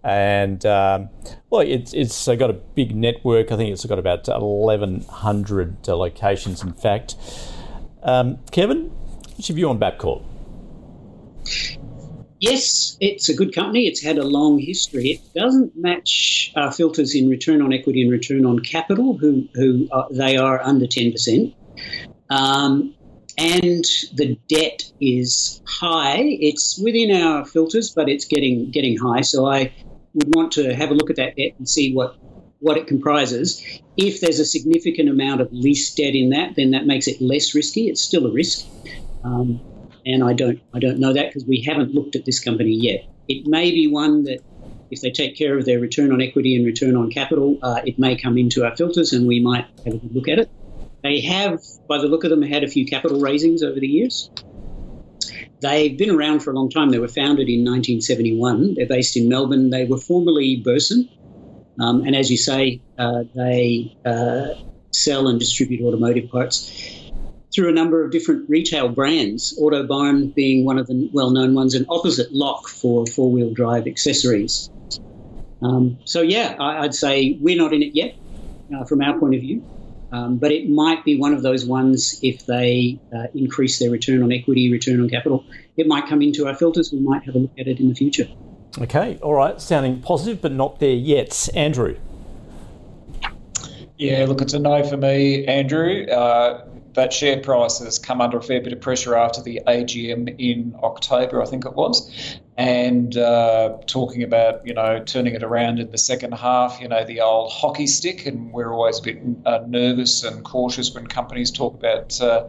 [0.05, 1.09] And um,
[1.51, 3.51] well, it's it's got a big network.
[3.51, 7.17] I think it's got about 1,100 locations, in fact.
[8.03, 8.91] Um, Kevin,
[9.35, 10.23] what's your view on Bapcor?
[12.41, 13.89] Yes, it's a good company.
[13.89, 15.11] It's had a long history.
[15.11, 19.89] It doesn't match our filters in return on equity and return on capital, who, who
[20.13, 21.53] they are under 10%.
[22.31, 22.95] Um,
[23.39, 26.23] and the debt is high.
[26.23, 29.21] It's within our filters, but it's getting getting high.
[29.21, 29.73] So I
[30.15, 32.17] would want to have a look at that debt and see what
[32.61, 33.63] what it comprises.
[33.97, 37.55] If there's a significant amount of lease debt in that, then that makes it less
[37.55, 37.89] risky.
[37.89, 38.67] It's still a risk,
[39.23, 39.61] um,
[40.05, 43.07] and I don't I don't know that because we haven't looked at this company yet.
[43.29, 44.41] It may be one that,
[44.91, 47.99] if they take care of their return on equity and return on capital, uh, it
[47.99, 50.51] may come into our filters, and we might have a look at it.
[51.03, 54.31] They have, by the look of them, had a few capital raisings over the years.
[55.61, 56.91] They've been around for a long time.
[56.91, 58.75] They were founded in 1971.
[58.75, 59.71] They're based in Melbourne.
[59.71, 61.09] They were formerly Burson.
[61.81, 64.55] Um, and as you say, uh, they uh,
[64.91, 67.11] sell and distribute automotive parts
[67.55, 71.75] through a number of different retail brands, Autobarn being one of the well known ones,
[71.75, 74.71] and Opposite Lock for four wheel drive accessories.
[75.63, 78.15] Um, so, yeah, I, would say we're not in it yet
[78.75, 79.65] uh, from our point of view.
[80.11, 84.23] Um, but it might be one of those ones if they uh, increase their return
[84.23, 85.45] on equity, return on capital.
[85.77, 86.93] It might come into our filters.
[86.93, 88.27] We might have a look at it in the future.
[88.81, 91.49] Okay, all right, sounding positive, but not there yet.
[91.55, 91.97] Andrew.
[93.99, 96.07] Yeah, look, it's a no for me, Andrew.
[96.07, 96.65] Uh,
[96.95, 100.75] that share price has come under a fair bit of pressure after the AGM in
[100.83, 102.11] October, I think it was,
[102.57, 106.81] and uh, talking about you know turning it around in the second half.
[106.81, 110.93] You know the old hockey stick, and we're always a bit uh, nervous and cautious
[110.93, 112.49] when companies talk about uh,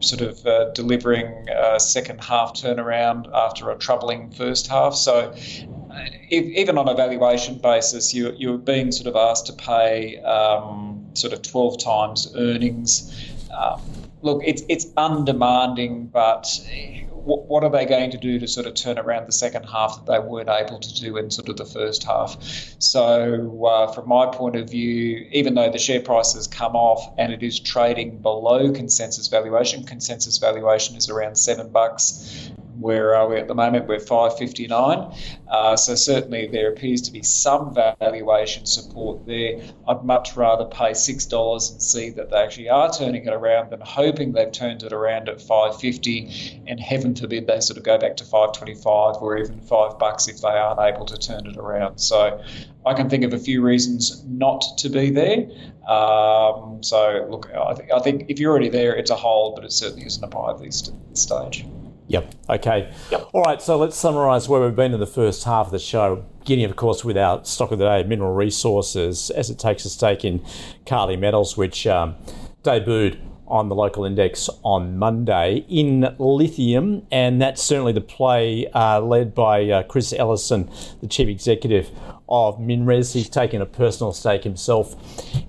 [0.00, 4.94] sort of uh, delivering a second half turnaround after a troubling first half.
[4.94, 5.34] So.
[6.28, 11.06] If, even on a valuation basis, you, you're being sort of asked to pay um,
[11.14, 13.80] sort of 12 times earnings um,
[14.22, 16.46] look, it's it's undemanding, but
[17.24, 20.12] what are they going to do to sort of turn around the second half that
[20.12, 22.36] they weren't able to do in sort of the first half?
[22.78, 27.14] So, uh, from my point of view, even though the share price has come off
[27.18, 33.28] and it is trading below consensus valuation, consensus valuation is around seven bucks where are
[33.28, 33.86] we at the moment?
[33.86, 35.12] We're 559.
[35.48, 39.60] Uh, so certainly there appears to be some valuation support there.
[39.88, 43.70] I'd much rather pay six dollars and see that they actually are turning it around
[43.70, 47.98] than hoping they've turned it around at 550 and heaven forbid they sort of go
[47.98, 51.98] back to 525 or even five bucks if they aren't able to turn it around.
[51.98, 52.40] So
[52.84, 55.48] I can think of a few reasons not to be there.
[55.88, 59.64] Um, so look, I, th- I think if you're already there, it's a hold, but
[59.64, 61.64] it certainly isn't a buy at this stage.
[62.08, 62.34] Yep.
[62.48, 62.92] Okay.
[63.10, 63.30] Yep.
[63.32, 63.60] All right.
[63.60, 66.24] So let's summarise where we've been in the first half of the show.
[66.40, 69.90] Beginning, of course, with our stock of the day, Mineral Resources, as it takes a
[69.90, 70.44] stake in
[70.86, 72.14] Kali Metals, which um,
[72.62, 79.00] debuted on the local index on Monday in lithium, and that's certainly the play uh,
[79.00, 81.90] led by uh, Chris Ellison, the chief executive
[82.28, 83.14] of MinRes.
[83.14, 84.96] He's taken a personal stake himself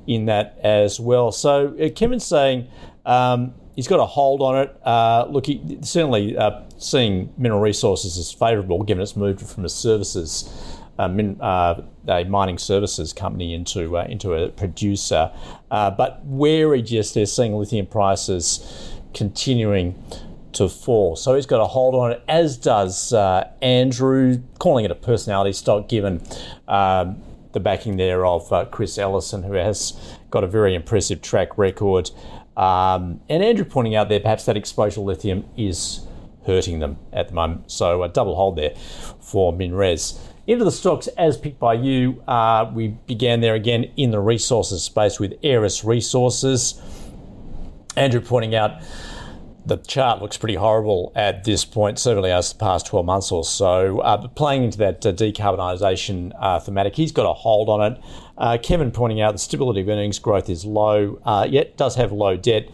[0.05, 1.31] in that as well.
[1.31, 2.67] So uh, Kevin's saying.
[3.05, 4.75] Um, he's got a hold on it.
[4.83, 9.69] Uh, look, he, certainly uh, seeing mineral resources as favourable, given it's moved from a
[9.69, 10.51] services,
[10.99, 15.31] uh, min, uh, a mining services company into uh, into a producer.
[15.71, 19.95] Uh, but he just is seeing lithium prices continuing
[20.53, 21.15] to fall.
[21.15, 23.13] So he's got a hold on it, as does
[23.61, 26.21] Andrew, calling it a personality stock, given.
[26.67, 27.21] Um,
[27.53, 29.97] the backing there of Chris Ellison, who has
[30.29, 32.11] got a very impressive track record
[32.57, 36.01] um, and Andrew pointing out there, perhaps that exposure to lithium is
[36.45, 37.71] hurting them at the moment.
[37.71, 38.73] So a double hold there
[39.21, 40.19] for MinRes.
[40.47, 44.81] Into the stocks as picked by you, uh, we began there again in the resources
[44.81, 46.81] space with Aeris Resources.
[47.95, 48.81] Andrew pointing out
[49.67, 53.43] the chart looks pretty horrible at this point, certainly as the past 12 months or
[53.43, 53.99] so.
[53.99, 58.01] Uh, playing into that uh, decarbonisation uh, thematic, he's got a hold on it.
[58.37, 62.13] Uh, Kevin pointing out the stability of earnings growth is low, uh, yet does have
[62.13, 62.69] low debt.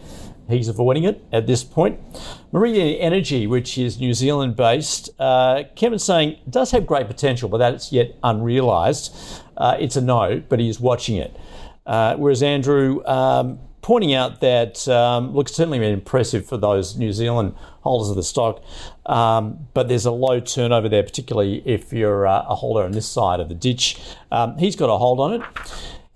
[0.48, 1.98] He's avoiding it at this point.
[2.52, 7.58] Meridian Energy, which is New Zealand based, uh, Kevin saying does have great potential, but
[7.58, 9.12] that's yet unrealised.
[9.58, 11.36] it's a no, but he is watching it.
[11.84, 17.54] whereas Andrew, um, pointing out that um, looks certainly been impressive for those New Zealand
[17.82, 18.64] holders of the stock,
[19.04, 23.06] um, but there's a low turnover there, particularly if you're uh, a holder on this
[23.06, 24.00] side of the ditch.
[24.32, 25.42] Um, he's got a hold on it.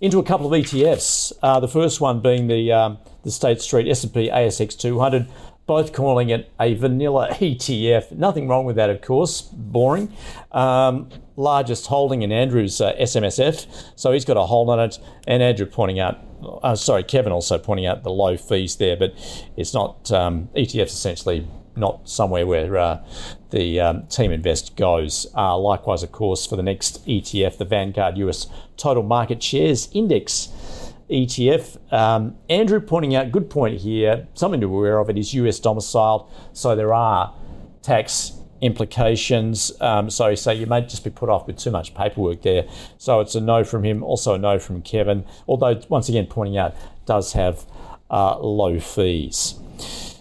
[0.01, 1.31] Into a couple of ETFs.
[1.43, 5.27] Uh, the first one being the um, the State Street S&P ASX 200
[5.67, 8.13] both calling it a vanilla ETF.
[8.13, 9.41] Nothing wrong with that, of course.
[9.41, 10.11] Boring.
[11.39, 14.99] Largest holding in Andrew's uh, SMSF, so he's got a hold on it.
[15.25, 16.19] And Andrew pointing out,
[16.61, 19.13] uh, sorry, Kevin also pointing out the low fees there, but
[19.55, 21.47] it's not um, ETFs essentially
[21.77, 23.01] not somewhere where uh,
[23.51, 25.27] the um, Teaminvest goes.
[25.33, 30.49] Uh, likewise, of course, for the next ETF, the Vanguard US Total Market Shares Index.
[31.09, 31.91] ETF.
[31.91, 35.59] Um, Andrew pointing out, good point here, something to be aware of, it is US
[35.59, 37.33] domiciled, so there are
[37.81, 39.71] tax implications.
[39.81, 42.67] Um, so, so you may just be put off with too much paperwork there.
[42.97, 46.57] So it's a no from him, also a no from Kevin, although once again pointing
[46.57, 47.65] out does have
[48.09, 49.55] uh, low fees.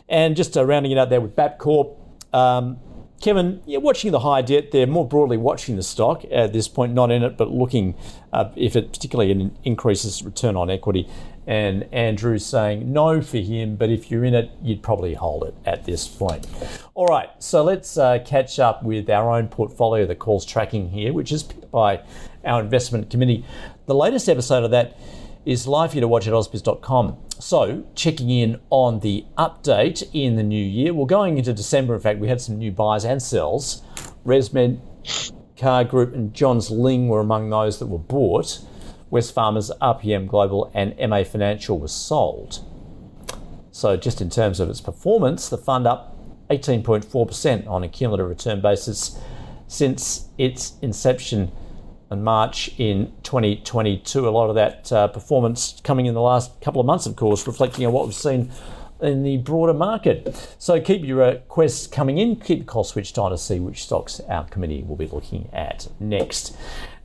[0.08, 1.96] And just uh, rounding it out there with Bapcor,
[2.32, 2.78] um,
[3.20, 6.94] Kevin, you're watching the high debt there, more broadly watching the stock at this point,
[6.94, 7.96] not in it, but looking
[8.32, 11.08] uh, if it particularly increases return on equity.
[11.48, 15.54] And Andrew's saying no for him, but if you're in it, you'd probably hold it
[15.64, 16.46] at this point.
[16.94, 21.14] All right, so let's uh, catch up with our own portfolio, that calls tracking here,
[21.14, 22.02] which is picked by
[22.44, 23.46] our investment committee.
[23.86, 24.98] The latest episode of that
[25.46, 27.16] is live for you to watch at ausbiz.com.
[27.38, 30.92] So, checking in on the update in the new year.
[30.92, 33.80] Well, going into December, in fact, we had some new buys and sells.
[34.26, 34.80] ResMed,
[35.56, 38.60] Car Group, and Johns Lyng were among those that were bought.
[39.10, 42.64] Wesfarmers, RPM Global, and MA Financial was sold.
[43.70, 46.16] So, just in terms of its performance, the fund up
[46.50, 49.18] 18.4% on a cumulative return basis
[49.66, 51.52] since its inception
[52.10, 54.26] in March in 2022.
[54.26, 57.46] A lot of that uh, performance coming in the last couple of months, of course,
[57.46, 58.50] reflecting on what we've seen
[59.00, 60.54] in the broader market.
[60.58, 64.20] So keep your requests coming in, keep the call switched on to see which stocks
[64.28, 66.56] our committee will be looking at next.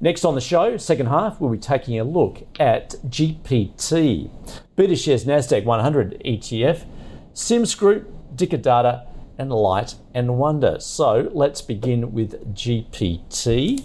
[0.04, 4.30] Next on the show, second half, we'll be taking a look at GPT,
[4.76, 6.86] BetaShares NASDAQ 100 ETF,
[7.32, 10.82] Sims Group, Dicker Data, and Light and Wonder.
[10.82, 13.82] So let's begin with GPT.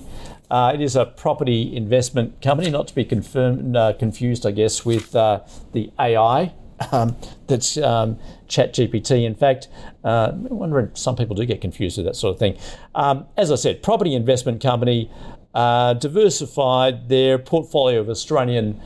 [0.50, 4.84] Uh, it is a property investment company, not to be confirmed, uh, confused, I guess,
[4.84, 6.52] with uh, the AI
[6.92, 7.16] um,
[7.46, 9.24] that's um, ChatGPT.
[9.24, 9.68] In fact,
[10.04, 12.58] uh, I'm wondering some people do get confused with that sort of thing.
[12.94, 15.10] Um, as I said, property investment company,
[15.55, 18.80] uh, diversified their portfolio of Australian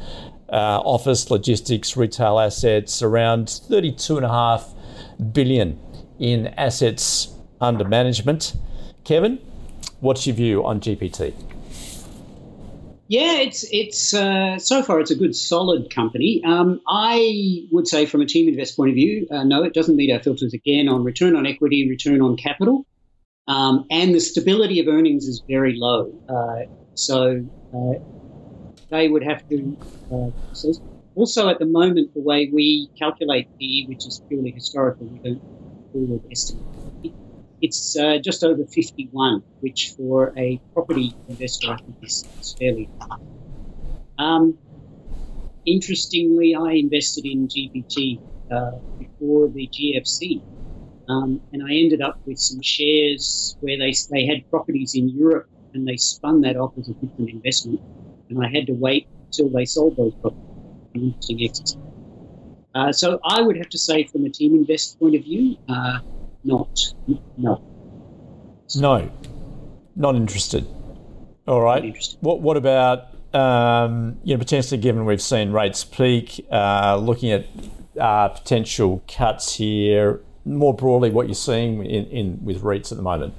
[0.49, 5.79] uh, office, logistics, retail assets, around 32.5 billion
[6.19, 8.55] in assets under management.
[9.05, 9.39] Kevin,
[10.01, 11.35] what's your view on GPT?
[13.09, 16.43] Yeah, it's it's uh, so far it's a good solid company.
[16.47, 20.11] Um, I would say from a Teaminvest point of view, uh, no, it doesn't meet
[20.11, 22.87] our filters again on return on equity, return on capital,
[23.49, 26.13] um, and the stability of earnings is very low.
[26.29, 27.93] Uh, so uh,
[28.91, 29.77] they would have to.
[30.11, 30.31] Uh,
[31.15, 35.43] also, at the moment, the way we calculate PE, which is purely historical, we don't
[35.93, 36.65] forward estimate
[37.63, 42.91] it's uh, just over 51, which for a property investor, I think is, is fairly
[43.01, 43.17] high.
[44.19, 44.59] Um,
[45.65, 48.21] interestingly, I invested in GPT
[48.51, 50.43] uh, before the GFC,
[51.09, 55.49] um, and I ended up with some shares where they, they had properties in Europe
[55.75, 57.81] and they spun that off as a different investment,
[58.29, 60.45] and I had to wait until they sold those properties.
[60.95, 61.83] An interesting exercise.
[62.75, 66.01] Uh, so I would have to say, from a Teaminvest point of view, uh,
[66.45, 66.79] not.
[67.37, 67.63] No.
[68.77, 69.11] No.
[69.97, 70.67] Not interested.
[71.47, 71.85] All right.
[71.85, 72.19] Interested.
[72.21, 77.47] What What about um, you know potentially given we've seen rates peak, uh, looking at
[77.99, 83.03] uh, potential cuts here more broadly, what you're seeing in, in with REITs at the
[83.03, 83.35] moment?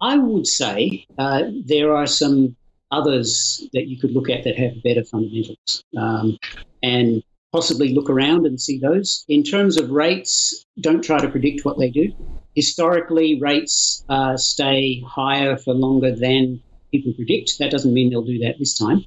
[0.00, 2.56] I would say uh, there are some
[2.90, 5.82] others that you could look at that have better fundamentals.
[5.96, 6.38] Um,
[6.82, 7.22] and
[7.52, 9.24] possibly look around and see those.
[9.28, 12.12] In terms of rates, don't try to predict what they do.
[12.54, 17.58] Historically, rates uh, stay higher for longer than people predict.
[17.58, 19.04] That doesn't mean they'll do that this time.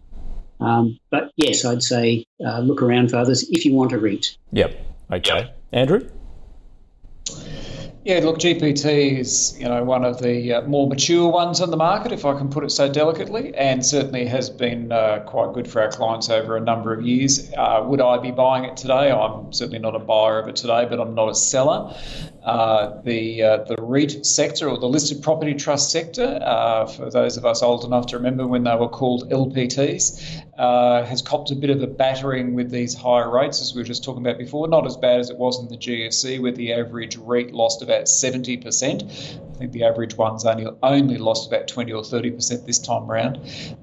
[0.59, 4.27] Um, but yes, I'd say uh, look around for others if you want to read.
[4.51, 4.79] Yep.
[5.11, 5.51] Okay.
[5.71, 6.07] Andrew?
[8.03, 11.77] Yeah, look, GPT is you know one of the uh, more mature ones on the
[11.77, 15.67] market, if I can put it so delicately, and certainly has been uh, quite good
[15.67, 17.51] for our clients over a number of years.
[17.55, 19.11] Uh, would I be buying it today?
[19.11, 21.95] I'm certainly not a buyer of it today, but I'm not a seller.
[22.43, 27.37] Uh, the uh, the REIT sector or the listed property trust sector, uh, for those
[27.37, 31.69] of us old enough to remember when they were called LPTs, has copped a bit
[31.69, 34.67] of a battering with these higher rates, as we were just talking about before.
[34.67, 38.05] Not as bad as it was in the GFC, where the average REIT lost about
[38.05, 39.03] 70%.
[39.51, 43.39] I think the average one's only only lost about 20 or 30% this time around.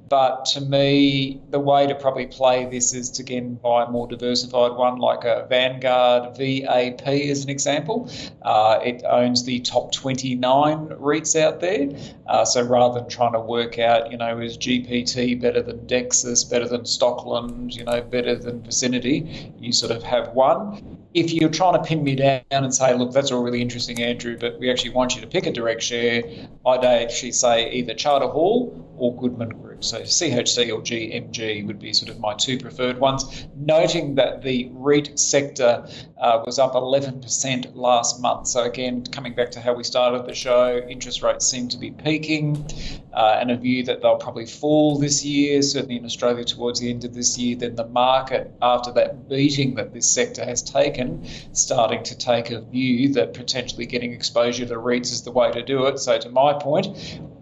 [0.08, 4.06] But to me, the way to probably play this is to again buy a more
[4.06, 8.10] diversified one like a Vanguard VAP as an example.
[8.42, 11.88] Uh, it owns the top 29 REITs out there.
[12.26, 16.48] Uh, so rather than trying to work out, you know, is GPT better than Dexus,
[16.48, 21.50] better than Stockland, you know, better than Vicinity, you sort of have one if you're
[21.50, 24.70] trying to pin me down and say, look, that's all really interesting, Andrew, but we
[24.70, 26.22] actually want you to pick a direct share,
[26.66, 29.67] I'd actually say either Charter Hall or Goodman Group.
[29.80, 33.46] So CHC or GMG would be sort of my two preferred ones.
[33.56, 35.86] Noting that the REIT sector
[36.20, 38.48] uh, was up 11% last month.
[38.48, 41.90] So again, coming back to how we started the show, interest rates seem to be
[41.90, 42.66] peaking,
[43.12, 46.90] uh, and a view that they'll probably fall this year, certainly in Australia towards the
[46.90, 47.56] end of this year.
[47.56, 52.60] Then the market, after that beating that this sector has taken, starting to take a
[52.60, 55.98] view that potentially getting exposure to REITs is the way to do it.
[55.98, 56.88] So to my point,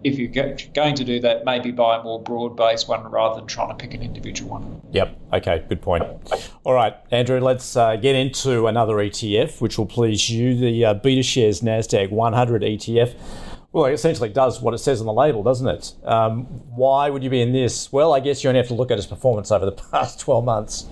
[0.07, 3.69] if you're going to do that, maybe buy a more broad-based one rather than trying
[3.69, 4.81] to pick an individual one.
[4.91, 5.19] Yep.
[5.33, 5.65] Okay.
[5.67, 6.03] Good point.
[6.63, 7.39] All right, Andrew.
[7.39, 10.55] Let's uh, get into another ETF, which will please you.
[10.55, 13.15] The uh, BetaShares Nasdaq 100 ETF.
[13.73, 15.93] Well, it essentially does what it says on the label, doesn't it?
[16.05, 16.45] Um,
[16.75, 17.91] why would you be in this?
[17.91, 20.45] Well, I guess you only have to look at its performance over the past 12
[20.45, 20.85] months.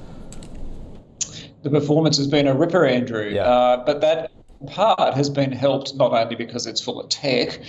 [1.64, 3.28] The performance has been a ripper, Andrew.
[3.28, 3.44] Yeah.
[3.44, 4.32] Uh, but that
[4.68, 7.60] part has been helped not only because it's full of tech,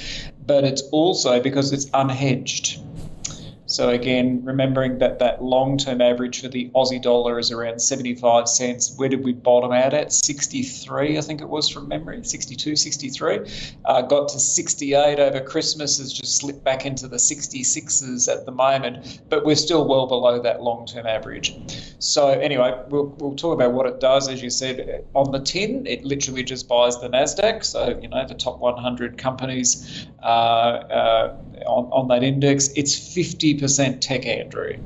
[0.47, 2.86] but it's also because it's unhedged.
[3.67, 8.95] So again, remembering that that long-term average for the Aussie dollar is around 75 cents.
[8.97, 10.13] Where did we bottom out at?
[10.13, 13.41] 63, I think it was from memory, 62, 63.
[13.85, 18.53] Uh, got to 68 over Christmas, has just slipped back into the 66s at the
[18.53, 21.57] moment, but we're still well below that long-term average.
[21.99, 24.29] So anyway, we'll, we'll talk about what it does.
[24.29, 27.65] As you said, on the tin, it literally just buys the Nasdaq.
[27.65, 31.37] So you know the top 100 companies uh, uh,
[31.67, 32.69] on, on that index.
[32.77, 33.56] It's 50%
[34.01, 34.77] tech, Andrew.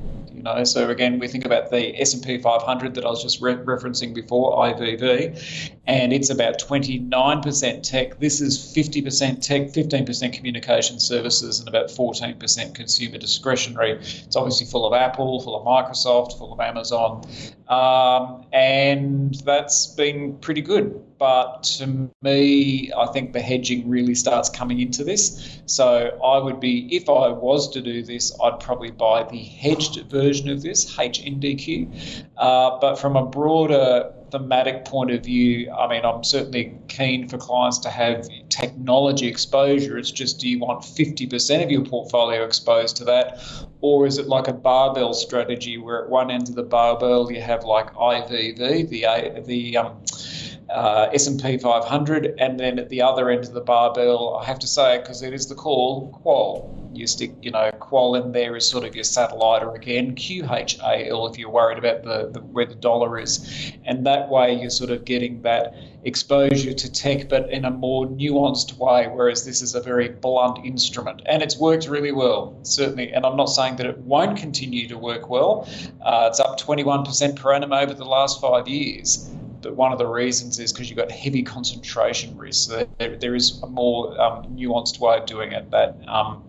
[0.40, 3.56] You know, so again, we think about the S&P 500 that I was just re-
[3.56, 8.18] referencing before, IVV, and it's about 29% tech.
[8.18, 13.92] This is 50% tech, 15% communication services, and about 14% consumer discretionary.
[13.92, 17.22] It's obviously full of Apple, full of Microsoft, full of Amazon,
[17.68, 21.04] um, and that's been pretty good.
[21.20, 25.60] But to me, I think the hedging really starts coming into this.
[25.66, 30.10] So I would be, if I was to do this, I'd probably buy the hedged
[30.10, 32.24] version of this, HNDQ.
[32.38, 37.36] Uh, but from a broader thematic point of view, I mean, I'm certainly keen for
[37.36, 39.98] clients to have technology exposure.
[39.98, 43.42] It's just do you want 50% of your portfolio exposed to that?
[43.82, 47.40] Or is it like a barbell strategy where at one end of the barbell you
[47.42, 50.02] have like IVV, the, the um,
[50.70, 54.66] uh, S&P 500, and then at the other end of the barbell, I have to
[54.66, 56.76] say because it is the call, Qual.
[56.92, 61.30] You stick, you know, Qual in there is sort of your satellite, or again QHAL
[61.30, 64.90] if you're worried about the, the where the dollar is, and that way you're sort
[64.90, 69.06] of getting that exposure to tech, but in a more nuanced way.
[69.06, 73.12] Whereas this is a very blunt instrument, and it's worked really well, certainly.
[73.12, 75.68] And I'm not saying that it won't continue to work well.
[76.00, 79.30] Uh, it's up 21% per annum over the last five years
[79.62, 82.68] but one of the reasons is because you've got heavy concentration risk.
[82.68, 86.44] So there, there is a more um, nuanced way of doing it that um,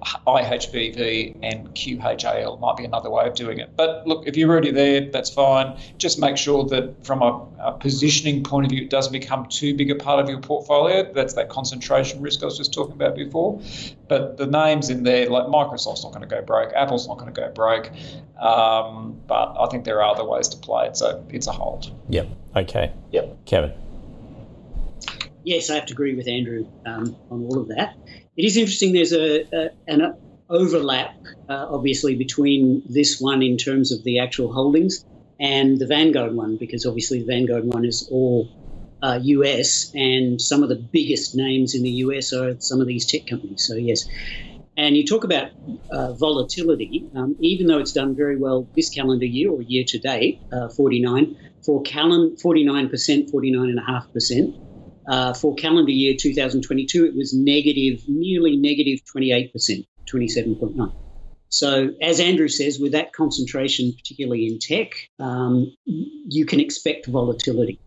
[0.00, 3.76] IHVV and QHAL might be another way of doing it.
[3.76, 5.78] But look, if you're already there, that's fine.
[5.98, 9.74] Just make sure that from a, a, positioning point of view, it doesn't become too
[9.74, 11.12] big a part of your portfolio.
[11.12, 13.60] That's that concentration risk I was just talking about before.
[14.08, 17.32] But the names in there, like Microsoft's not going to go broke, Apple's not going
[17.32, 17.90] to go broke.
[18.38, 21.92] Um, but I think there are other ways to play it, so it's a hold.
[22.08, 22.28] Yep.
[22.56, 22.92] Okay.
[23.12, 23.44] Yep.
[23.44, 23.72] Kevin.
[25.44, 27.96] Yes, I have to agree with Andrew um, on all of that.
[28.40, 28.94] It is interesting.
[28.94, 30.14] There's a, a an
[30.48, 31.10] overlap,
[31.46, 35.04] uh, obviously, between this one in terms of the actual holdings
[35.38, 38.48] and the Vanguard one, because obviously the Vanguard one is all
[39.02, 43.04] uh, US, and some of the biggest names in the US are some of these
[43.04, 43.66] tech companies.
[43.66, 44.06] So yes.
[44.74, 45.50] And you talk about
[45.92, 49.98] uh, volatility, um, even though it's done very well this calendar year or year to
[49.98, 51.36] date, uh, 49
[51.66, 54.54] for calen 49%, 49.5%.
[55.10, 59.52] Uh, for calendar year 2022, it was negative, nearly negative 28%,
[60.08, 60.94] 27.9.
[61.48, 67.80] So, as Andrew says, with that concentration, particularly in tech, um, you can expect volatility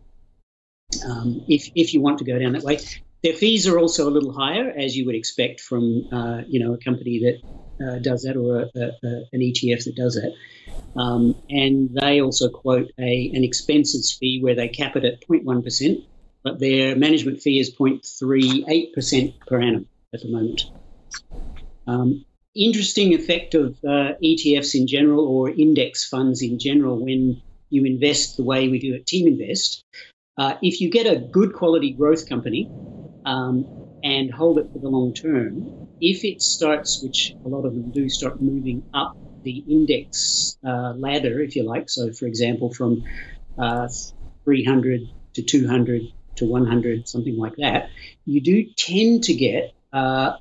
[1.08, 2.78] um, if, if you want to go down that way.
[3.22, 6.74] Their fees are also a little higher, as you would expect from uh, you know
[6.74, 11.00] a company that uh, does that or a, a, a, an ETF that does that.
[11.00, 16.04] Um, and they also quote a, an expenses fee where they cap it at 0.1%,
[16.44, 20.62] but their management fee is 0.38% per annum at the moment.
[21.86, 22.24] Um,
[22.54, 28.36] interesting effect of uh, ETFs in general or index funds in general when you invest
[28.36, 29.82] the way we do at Teaminvest.
[30.36, 32.68] Uh, if you get a good quality growth company
[33.24, 33.66] um,
[34.02, 37.90] and hold it for the long term, if it starts, which a lot of them
[37.90, 43.04] do, start moving up the index uh, ladder, if you like, so for example, from
[43.58, 43.88] uh,
[44.44, 45.02] 300
[45.34, 46.02] to 200
[46.36, 47.90] to 100, something like that,
[48.24, 50.36] you do tend to get uh,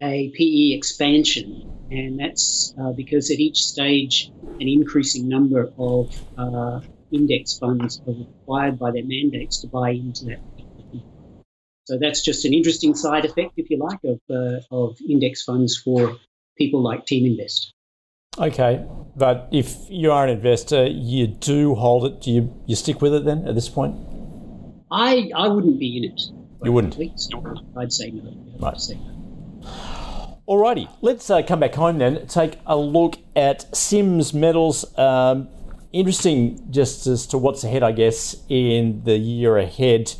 [0.00, 1.70] a PE expansion.
[1.90, 4.30] And that's uh, because at each stage,
[4.60, 6.80] an increasing number of uh,
[7.10, 10.40] index funds are required by their mandates to buy into that.
[11.84, 15.80] So that's just an interesting side effect, if you like, of, uh, of index funds
[15.82, 16.18] for
[16.58, 17.72] people like Teaminvest.
[18.38, 18.84] Okay,
[19.16, 22.20] but if you are an investor, you do hold it.
[22.20, 23.96] Do you you stick with it then at this point?
[24.90, 26.20] I I wouldn't be in it.
[26.64, 26.96] You wouldn't.
[27.76, 28.32] I'd say no.
[28.58, 28.80] Right.
[28.80, 29.18] Say no.
[30.48, 32.26] Alrighty, let's uh, come back home then.
[32.26, 34.98] Take a look at Sims Metals.
[34.98, 35.48] Um,
[35.92, 40.14] interesting just as to what's ahead, I guess, in the year ahead,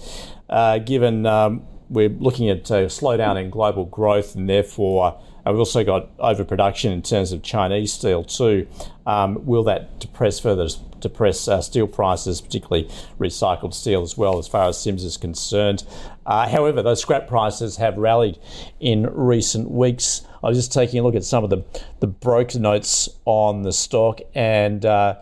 [0.51, 5.59] uh, given um, we're looking at a slowdown in global growth and therefore uh, we've
[5.59, 8.67] also got overproduction in terms of Chinese steel too.
[9.07, 10.69] Um, will that depress further
[11.01, 12.89] depress uh, steel prices, particularly
[13.19, 15.85] recycled steel as well, as far as Sims is concerned?
[16.27, 18.39] Uh, however, those scrap prices have rallied
[18.81, 20.23] in recent weeks.
[20.43, 21.65] I was just taking a look at some of the
[22.01, 24.85] the broker notes on the stock and.
[24.85, 25.17] Uh,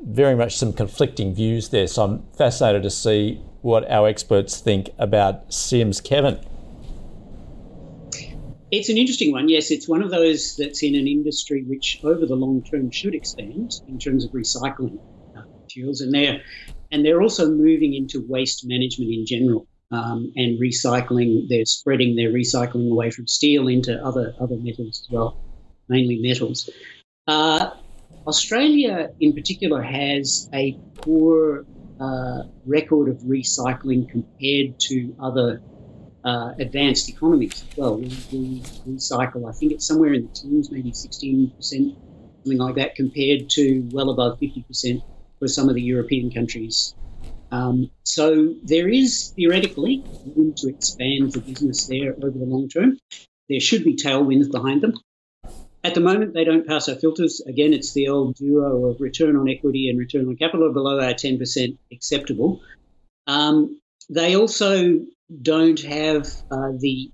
[0.00, 4.90] very much some conflicting views there, so I'm fascinated to see what our experts think
[4.96, 6.00] about Sims.
[6.00, 6.38] Kevin.
[8.70, 9.48] It's an interesting one.
[9.48, 13.14] Yes, it's one of those that's in an industry which, over the long term, should
[13.14, 14.98] expand in terms of recycling
[15.36, 16.42] uh, materials, and they're
[16.92, 21.48] and they're also moving into waste management in general um, and recycling.
[21.48, 25.40] They're spreading their recycling away from steel into other other metals as well,
[25.88, 26.68] mainly metals.
[27.26, 27.70] Uh,
[28.26, 31.64] Australia, in particular, has a poor
[32.00, 35.62] uh, record of recycling compared to other
[36.24, 37.96] uh, advanced economies as well.
[37.96, 41.96] We, we, recycle, I think it's somewhere in the teens, maybe 16%, something
[42.44, 45.02] like that, compared to well above 50%
[45.38, 46.94] for some of the European countries.
[47.50, 50.04] Um, so there is theoretically
[50.36, 52.98] room to expand the business there over the long term.
[53.48, 54.94] There should be tailwinds behind them.
[55.84, 57.40] At the moment, they don't pass our filters.
[57.46, 61.14] Again, it's the old duo of return on equity and return on capital below our
[61.14, 62.60] 10% acceptable.
[63.26, 65.00] Um, they also
[65.42, 67.10] don't have uh, the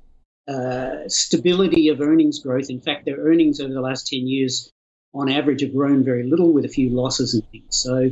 [0.47, 2.71] uh, stability of earnings growth.
[2.71, 4.71] In fact, their earnings over the last 10 years,
[5.15, 7.77] on average, have grown very little with a few losses and things.
[7.77, 8.11] So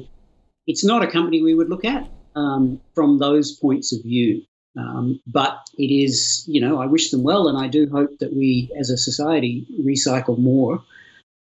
[0.66, 4.42] it's not a company we would look at um, from those points of view.
[4.78, 8.34] Um, but it is, you know, I wish them well, and I do hope that
[8.34, 10.82] we as a society recycle more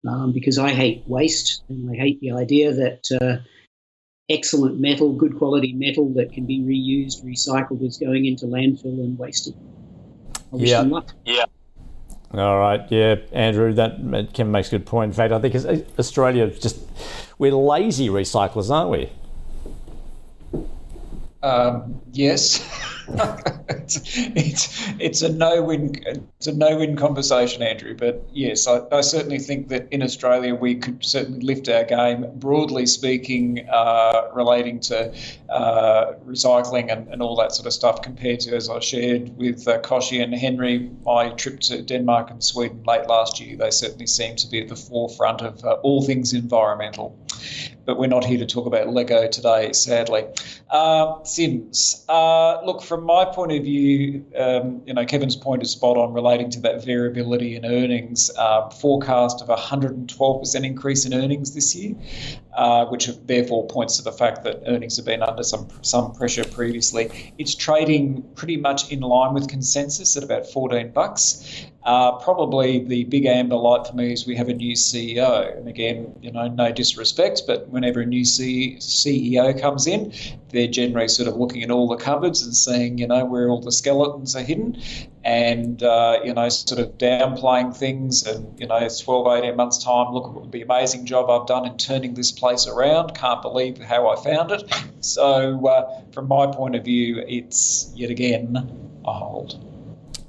[0.04, 3.18] um, because I hate waste and I hate the idea that.
[3.20, 3.44] Uh,
[4.30, 9.18] excellent metal, good quality metal that can be reused, recycled is going into landfill and
[9.18, 9.54] wasted.
[10.54, 10.82] yeah.
[11.26, 11.44] Yeah.
[12.32, 13.96] All right, yeah, Andrew, that
[14.32, 15.08] Kevin makes a good point.
[15.08, 15.56] In fact, I think
[15.98, 16.78] Australia just
[17.38, 19.10] we're lazy recyclers, aren't we?
[21.42, 22.60] Um, yes.
[23.68, 24.00] it's,
[24.36, 25.94] it's, it's a no win
[26.36, 27.96] it's a no win conversation, Andrew.
[27.96, 32.26] But yes, I, I, certainly think that in Australia we could certainly lift our game.
[32.34, 35.14] Broadly speaking, uh, relating to
[35.48, 39.66] uh, recycling and, and all that sort of stuff, compared to as I shared with
[39.66, 44.06] uh, Koshi and Henry, my trip to Denmark and Sweden late last year, they certainly
[44.06, 47.18] seem to be at the forefront of uh, all things environmental
[47.84, 50.24] but we're not here to talk about Lego today, sadly.
[50.70, 52.04] Uh, Sims.
[52.08, 56.12] Uh, look, from my point of view, um, you know, Kevin's point is spot on
[56.12, 58.30] relating to that variability in earnings.
[58.36, 61.94] Uh, forecast of 112% increase in earnings this year,
[62.54, 66.44] uh, which therefore points to the fact that earnings have been under some some pressure
[66.44, 67.32] previously.
[67.38, 71.66] It's trading pretty much in line with consensus at about 14 bucks.
[71.82, 75.56] Uh, probably the big amber light for me is we have a new CEO.
[75.56, 80.12] And again, you know, no disrespect, but whenever a new CEO comes in,
[80.50, 83.62] they're generally sort of looking at all the cupboards and seeing, you know, where all
[83.62, 84.82] the skeletons are hidden
[85.24, 88.26] and, uh, you know, sort of downplaying things.
[88.26, 90.12] And, you know, it's 12, 18 months' time.
[90.12, 93.14] Look at the amazing job I've done in turning this place around.
[93.14, 94.70] Can't believe how I found it.
[95.00, 98.54] So, uh, from my point of view, it's yet again
[99.06, 99.69] a hold.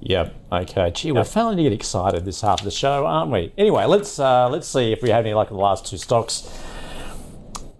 [0.01, 0.35] Yep.
[0.51, 0.91] Okay.
[0.91, 3.53] Gee, we're failing to get excited this half of the show, aren't we?
[3.57, 6.49] Anyway, let's uh, let's see if we have any luck in the last two stocks.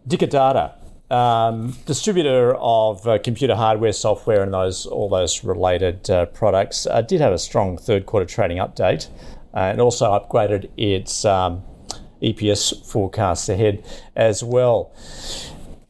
[0.07, 0.76] Dicker Data,
[1.09, 7.01] um, distributor of uh, computer hardware, software, and those all those related uh, products, uh,
[7.01, 9.07] did have a strong third quarter trading update,
[9.55, 11.63] uh, and also upgraded its um,
[12.22, 13.84] EPS forecasts ahead
[14.15, 14.93] as well.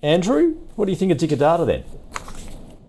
[0.02, 1.84] Andrew, what do you think of Dicker Data then?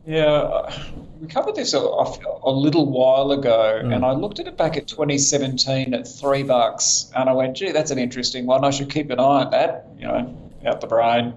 [0.06, 0.84] Yeah,
[1.20, 3.94] we covered this a, a little while ago, mm.
[3.94, 7.70] and I looked at it back at 2017 at three bucks, and I went, "Gee,
[7.70, 8.64] that's an interesting one.
[8.64, 10.36] I should keep an eye on that." You know,
[10.66, 11.34] out the brain.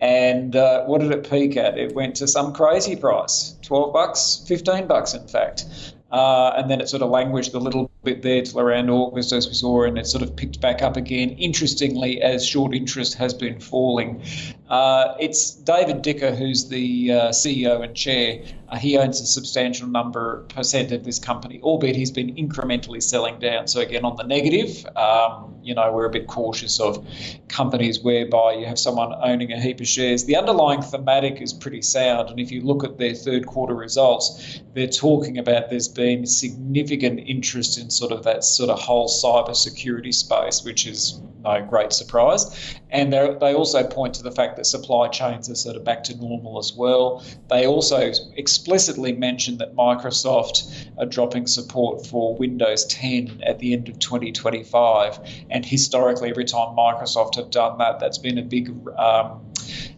[0.00, 1.76] And uh, what did it peak at?
[1.78, 5.64] It went to some crazy price, 12 bucks, 15 bucks, in fact.
[6.10, 9.48] Uh, and then it sort of languished a little bit there till around August, as
[9.48, 11.30] we saw, and it sort of picked back up again.
[11.30, 14.22] Interestingly, as short interest has been falling,
[14.68, 18.42] uh, it's David Dicker who's the uh, CEO and chair.
[18.68, 23.38] Uh, he owns a substantial number percent of this company, albeit he's been incrementally selling
[23.38, 23.66] down.
[23.66, 27.04] So again, on the negative, um, you know, we're a bit cautious of
[27.48, 30.24] companies whereby you have someone owning a heap of shares.
[30.24, 34.60] The underlying thematic is pretty sound, and if you look at their third quarter results,
[34.74, 39.08] they're talking about there's been significant interest in in sort of that sort of whole
[39.08, 42.74] cyber security space, which is no great surprise.
[42.90, 46.16] And they also point to the fact that supply chains are sort of back to
[46.16, 47.24] normal as well.
[47.48, 53.88] They also explicitly mention that Microsoft are dropping support for Windows 10 at the end
[53.88, 55.20] of 2025.
[55.50, 58.68] And historically, every time Microsoft have done that, that's been a big
[58.98, 59.40] um,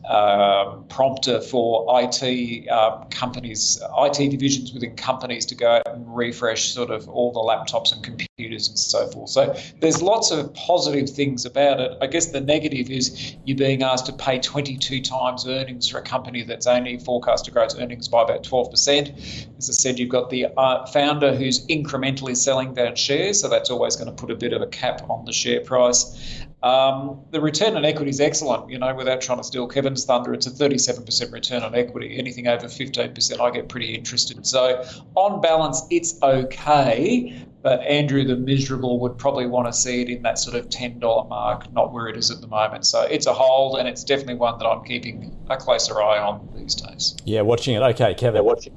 [0.09, 6.73] um, prompter for IT um, companies, IT divisions within companies to go out and refresh
[6.73, 9.31] sort of all the laptops and computers and so forth.
[9.31, 11.97] So there's lots of positive things about it.
[12.01, 16.03] I guess the negative is you're being asked to pay 22 times earnings for a
[16.03, 19.59] company that's only forecast to grow its earnings by about 12%.
[19.59, 23.71] As I said, you've got the uh, founder who's incrementally selling down shares, so that's
[23.71, 26.45] always going to put a bit of a cap on the share price.
[26.63, 30.35] Um, the return on equity is excellent, you know, without trying to steal Kevin's thunder.
[30.35, 32.19] It's a 37% return on equity.
[32.19, 34.47] Anything over 15%, I get pretty interested.
[34.47, 34.85] So,
[35.15, 37.47] on balance, it's okay.
[37.63, 41.29] But Andrew, the miserable, would probably want to see it in that sort of $10
[41.29, 42.85] mark, not where it is at the moment.
[42.87, 46.47] So, it's a hold, and it's definitely one that I'm keeping a closer eye on
[46.55, 47.17] these days.
[47.25, 47.81] Yeah, watching it.
[47.81, 48.43] Okay, Kevin.
[48.43, 48.73] Yeah, watching.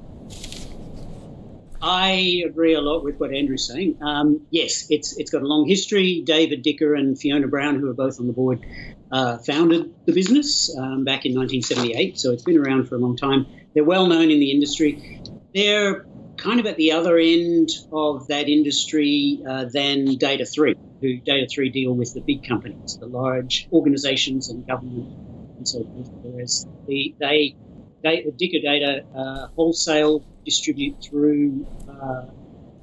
[1.86, 3.98] I agree a lot with what Andrew's saying.
[4.02, 6.24] Um, yes, it's it's got a long history.
[6.26, 8.66] David Dicker and Fiona Brown, who are both on the board,
[9.12, 13.18] uh, founded the business um, back in 1978, so it's been around for a long
[13.18, 13.46] time.
[13.74, 15.22] They're well known in the industry.
[15.54, 16.06] They're
[16.38, 21.94] kind of at the other end of that industry uh, than Data#3, who Data#3 deal
[21.94, 26.10] with the big companies, the large organizations and government and so forth.
[26.22, 27.56] Whereas the, they,
[28.04, 32.26] they, the Dicker Data uh, wholesale distribute through uh,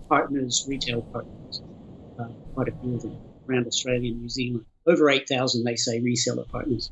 [0.09, 1.63] partners, retail partners,
[2.19, 3.19] uh, quite a few of them
[3.49, 4.65] around Australia and New Zealand.
[4.87, 6.91] Over 8,000, they say, reseller partners.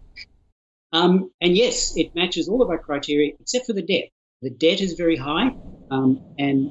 [0.93, 4.09] Um, and yes, it matches all of our criteria except for the debt.
[4.43, 5.51] The debt is very high.
[5.91, 6.70] Um, and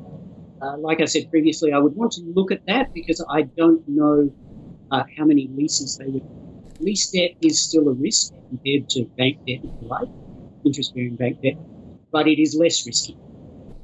[0.61, 3.83] uh, like I said previously, I would want to look at that because I don't
[3.87, 4.31] know
[4.91, 6.23] uh, how many leases they would.
[6.79, 10.07] Lease debt is still a risk compared to bank debt, if you like,
[10.67, 11.55] interest bearing bank debt,
[12.11, 13.17] but it is less risky.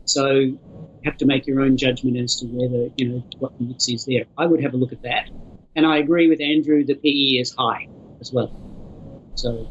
[0.05, 0.59] So you
[1.05, 4.05] have to make your own judgment as to whether, you know, what the mix is
[4.05, 4.25] there.
[4.37, 5.29] I would have a look at that.
[5.75, 7.87] And I agree with Andrew, the PE is high
[8.21, 8.51] as well.
[9.35, 9.67] So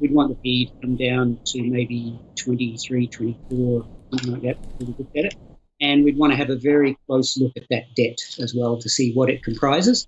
[0.00, 5.08] we'd want the PE to come down to maybe 23, 24, something like that, look
[5.16, 5.34] at it.
[5.80, 8.88] And we'd want to have a very close look at that debt as well to
[8.88, 10.06] see what it comprises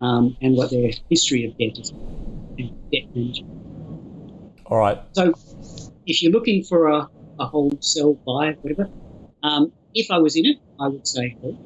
[0.00, 1.92] um, and what their history of debt is.
[2.92, 3.50] Debt management.
[4.66, 5.00] All right.
[5.14, 5.34] So
[6.10, 7.08] if you're looking for a,
[7.38, 8.90] a wholesale buy, whatever,
[9.42, 11.58] um, if I was in it, I would say hold.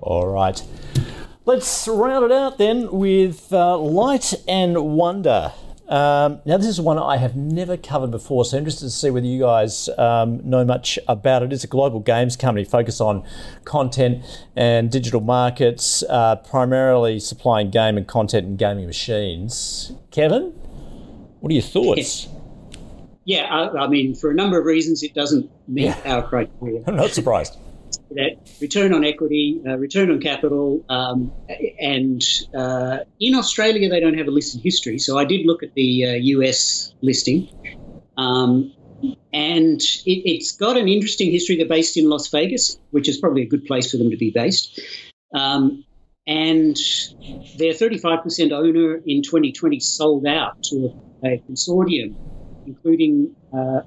[0.00, 0.62] All right.
[1.44, 5.52] Let's round it out then with uh, Light and Wonder.
[5.88, 9.08] Um, now, this is one I have never covered before, so I'm interested to see
[9.08, 11.52] whether you guys um, know much about it.
[11.52, 13.24] It's a global games company focused on
[13.64, 14.22] content
[14.54, 19.92] and digital markets, uh, primarily supplying game and content and gaming machines.
[20.10, 20.52] Kevin?
[21.40, 22.28] What are your thoughts?
[23.24, 26.00] Yeah, I, I mean, for a number of reasons, it doesn't meet yeah.
[26.04, 26.82] our criteria.
[26.86, 27.56] I'm not surprised.
[28.10, 31.32] That return on equity, uh, return on capital, um,
[31.80, 32.22] and
[32.56, 34.98] uh, in Australia they don't have a listed history.
[34.98, 37.48] So I did look at the uh, US listing,
[38.16, 38.72] um,
[39.32, 41.56] and it, has got an interesting history.
[41.56, 44.30] They're based in Las Vegas, which is probably a good place for them to be
[44.30, 44.80] based.
[45.34, 45.84] Um,
[46.26, 46.76] and
[47.56, 50.94] their 35% owner in 2020 sold out to
[51.24, 52.14] a consortium,
[52.66, 53.80] including uh,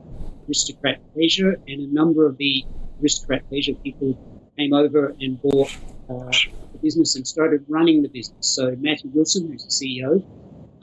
[0.47, 2.65] Aristocrat Leisure and a number of the
[3.01, 4.17] Aristocrat Leisure people
[4.57, 5.75] came over and bought
[6.09, 6.31] uh,
[6.73, 8.47] the business and started running the business.
[8.47, 10.23] So Matthew Wilson, who's the CEO,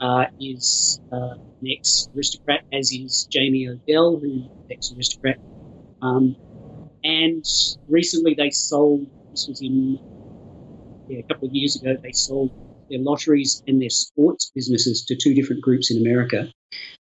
[0.01, 5.37] uh, is uh, an ex-aristocrat, as is Jamie Odell, who's an ex-aristocrat.
[6.01, 6.35] Um,
[7.03, 7.45] and
[7.87, 9.99] recently they sold, this was in
[11.07, 12.51] yeah, a couple of years ago, they sold
[12.89, 16.51] their lotteries and their sports businesses to two different groups in America.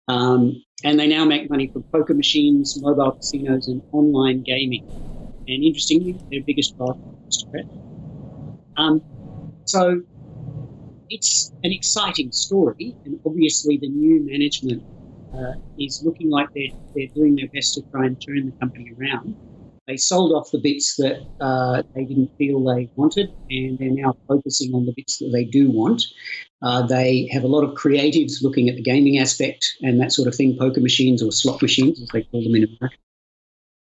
[0.07, 4.83] Um, and they now make money from poker machines, mobile casinos, and online gaming.
[5.47, 6.97] And interestingly, their biggest part
[7.29, 7.45] is
[8.77, 9.01] Um,
[9.65, 10.01] so
[11.09, 14.83] it's an exciting story, and obviously the new management
[15.33, 18.91] uh, is looking like they're, they're doing their best to try and turn the company
[18.99, 19.37] around.
[19.91, 24.13] They sold off the bits that uh, they didn't feel they wanted, and they're now
[24.25, 26.01] focusing on the bits that they do want.
[26.61, 30.29] Uh, they have a lot of creatives looking at the gaming aspect and that sort
[30.29, 32.97] of thing, poker machines or slot machines, as they call them in America.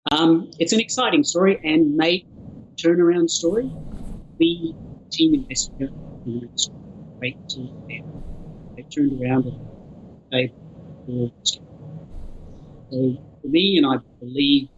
[0.10, 2.26] Um, it's an exciting story and made
[2.84, 3.72] turnaround story.
[4.40, 4.74] The
[5.12, 5.92] team investor
[7.20, 7.70] great team.
[7.88, 9.60] They turned around and
[10.32, 10.54] they
[11.06, 11.32] so
[12.90, 14.70] for me, and I believe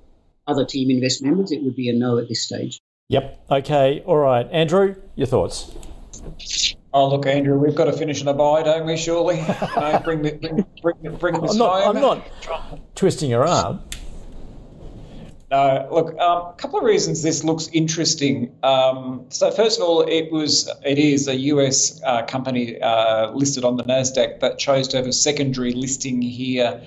[0.48, 2.80] other Teaminvest members, it would be a no at this stage.
[3.10, 3.46] Yep.
[3.52, 4.04] Okay.
[4.06, 4.48] All right.
[4.52, 5.76] Andrew, your thoughts?
[6.94, 9.38] Oh, look, Andrew, we've got to finish in a buy, don't we, surely?
[9.76, 11.96] no, bring, the, bring, bring, bring this I'm not, home.
[11.98, 13.82] I'm not twisting your arm.
[15.52, 18.56] No, look, um, a couple of reasons this looks interesting.
[18.64, 23.66] Um, so first of all, it was it is a US uh, company uh, listed
[23.66, 26.82] on the Nasdaq that chose to have a secondary listing here.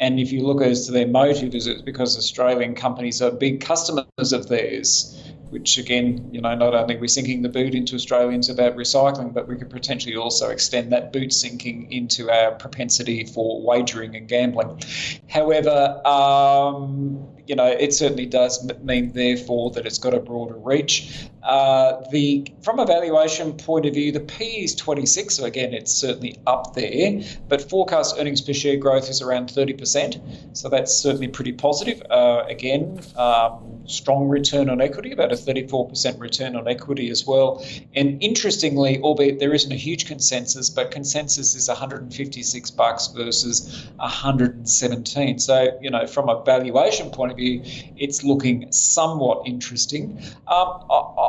[0.00, 3.60] And if you look as to their motive, is it because Australian companies are big
[3.60, 5.18] customers of theirs?
[5.50, 9.48] which again, you know, not only we're sinking the boot into Australians about recycling, but
[9.48, 14.80] we could potentially also extend that boot sinking into our propensity for wagering and gambling.
[15.28, 21.28] However, um, you know, it certainly does mean, therefore, that it's got a broader reach.
[21.48, 25.90] Uh, the from a valuation point of view, the P is 26, so again, it's
[25.90, 27.22] certainly up there.
[27.48, 32.02] But forecast earnings per share growth is around 30%, so that's certainly pretty positive.
[32.10, 37.64] Uh, again, um, strong return on equity, about a 34% return on equity as well.
[37.94, 45.38] And interestingly, albeit there isn't a huge consensus, but consensus is 156 bucks versus 117.
[45.38, 47.62] So you know, from a valuation point of view,
[47.96, 50.22] it's looking somewhat interesting.
[50.46, 50.84] Um,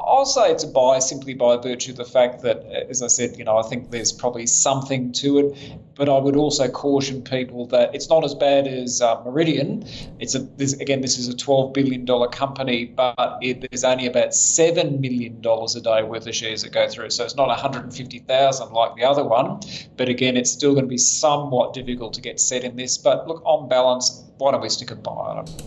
[0.10, 3.38] I'll say it's a buy simply by virtue of the fact that, as I said,
[3.38, 5.78] you know, I think there's probably something to it.
[5.96, 9.86] But I would also caution people that it's not as bad as uh, Meridian.
[10.20, 14.08] It's a this, again, this is a 12 billion dollar company, but it, there's only
[14.08, 17.12] about seven million dollars a day worth of shares that go through.
[17.12, 19.60] So it's not 150,000 like the other one.
[19.96, 22.98] But again, it's still going to be somewhat difficult to get set in this.
[22.98, 25.64] But look, on balance, why don't we stick a buy on it?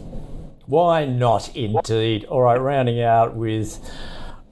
[0.67, 2.25] Why not, indeed?
[2.25, 3.79] All right, rounding out with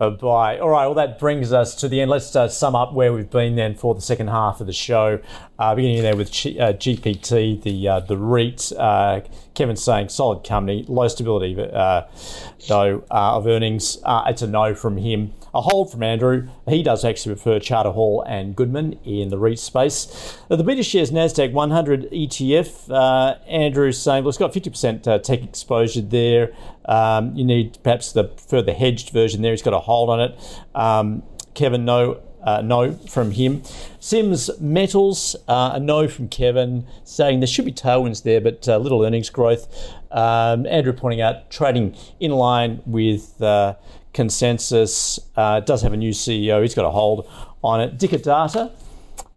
[0.01, 0.59] a buy.
[0.59, 2.11] All right, well, that brings us to the end.
[2.11, 5.21] Let's uh, sum up where we've been then for the second half of the show.
[5.59, 8.73] Uh, beginning there with G- uh, GPT, the uh, the REIT.
[8.77, 9.21] Uh,
[9.55, 12.03] Kevin saying solid company, low stability uh,
[12.67, 13.99] though of earnings.
[14.27, 15.35] it's a no from him.
[15.55, 16.49] A hold from Andrew.
[16.69, 20.39] He does actually prefer Charter Hall and Goodman in the REIT space.
[20.49, 23.41] the beta shares Nasdaq 100 ETF.
[23.47, 26.53] Andrew saying, well, it's got 50% tech exposure there.
[26.85, 29.53] Um, you need perhaps the further hedged version there.
[29.53, 30.63] He's got a hold on it.
[30.75, 31.23] Um,
[31.55, 33.63] Kevin, no uh, no from him.
[33.99, 38.79] Sims Metals, uh, a no from Kevin, saying there should be tailwinds there, but uh,
[38.79, 39.69] little earnings growth.
[40.11, 43.75] Um, Andrew pointing out trading in line with uh,
[44.13, 45.19] consensus.
[45.37, 46.63] Uh, does have a new CEO.
[46.63, 47.31] He's got a hold
[47.63, 47.99] on it.
[47.99, 48.73] Dicker Data,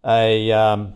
[0.04, 0.94] a um,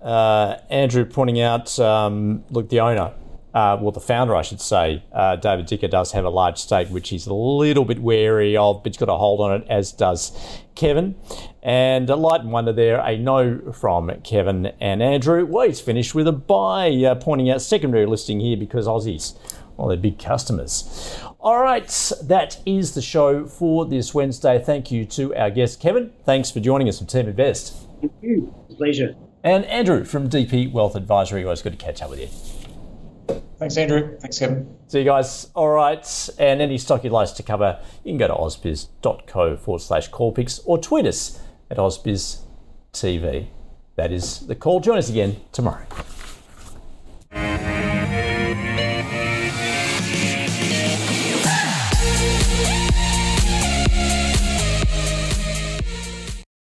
[0.00, 3.14] uh, Andrew pointing out, um, look, the owner
[3.54, 6.88] uh, well, the founder, I should say, uh, David Dicker, does have a large stake,
[6.88, 9.92] which he's a little bit wary of, but he's got a hold on it, as
[9.92, 10.32] does
[10.74, 11.16] Kevin.
[11.62, 15.44] And a light and wonder there, a no from Kevin and Andrew.
[15.44, 19.36] Well, he's finished with a buy, uh, pointing out secondary listing here because Aussies,
[19.76, 21.20] well, they're big customers.
[21.42, 24.62] All right, that is the show for this Wednesday.
[24.62, 26.12] Thank you to our guest, Kevin.
[26.24, 27.84] Thanks for joining us from Teaminvest.
[28.00, 28.54] Thank you.
[28.76, 29.16] Pleasure.
[29.42, 31.42] And Andrew from DP Wealth Advisory.
[31.42, 33.40] Always good to catch up with you.
[33.58, 34.16] Thanks, Andrew.
[34.20, 34.72] Thanks, Kevin.
[34.86, 35.50] See you guys.
[35.56, 36.30] All right.
[36.38, 40.60] And any stock you'd like to cover, you can go to ausbiz.co forward slash callpicks
[40.64, 41.40] or tweet us
[41.72, 43.48] at ausbiztv.
[43.96, 44.78] That is the call.
[44.78, 45.86] Join us again tomorrow.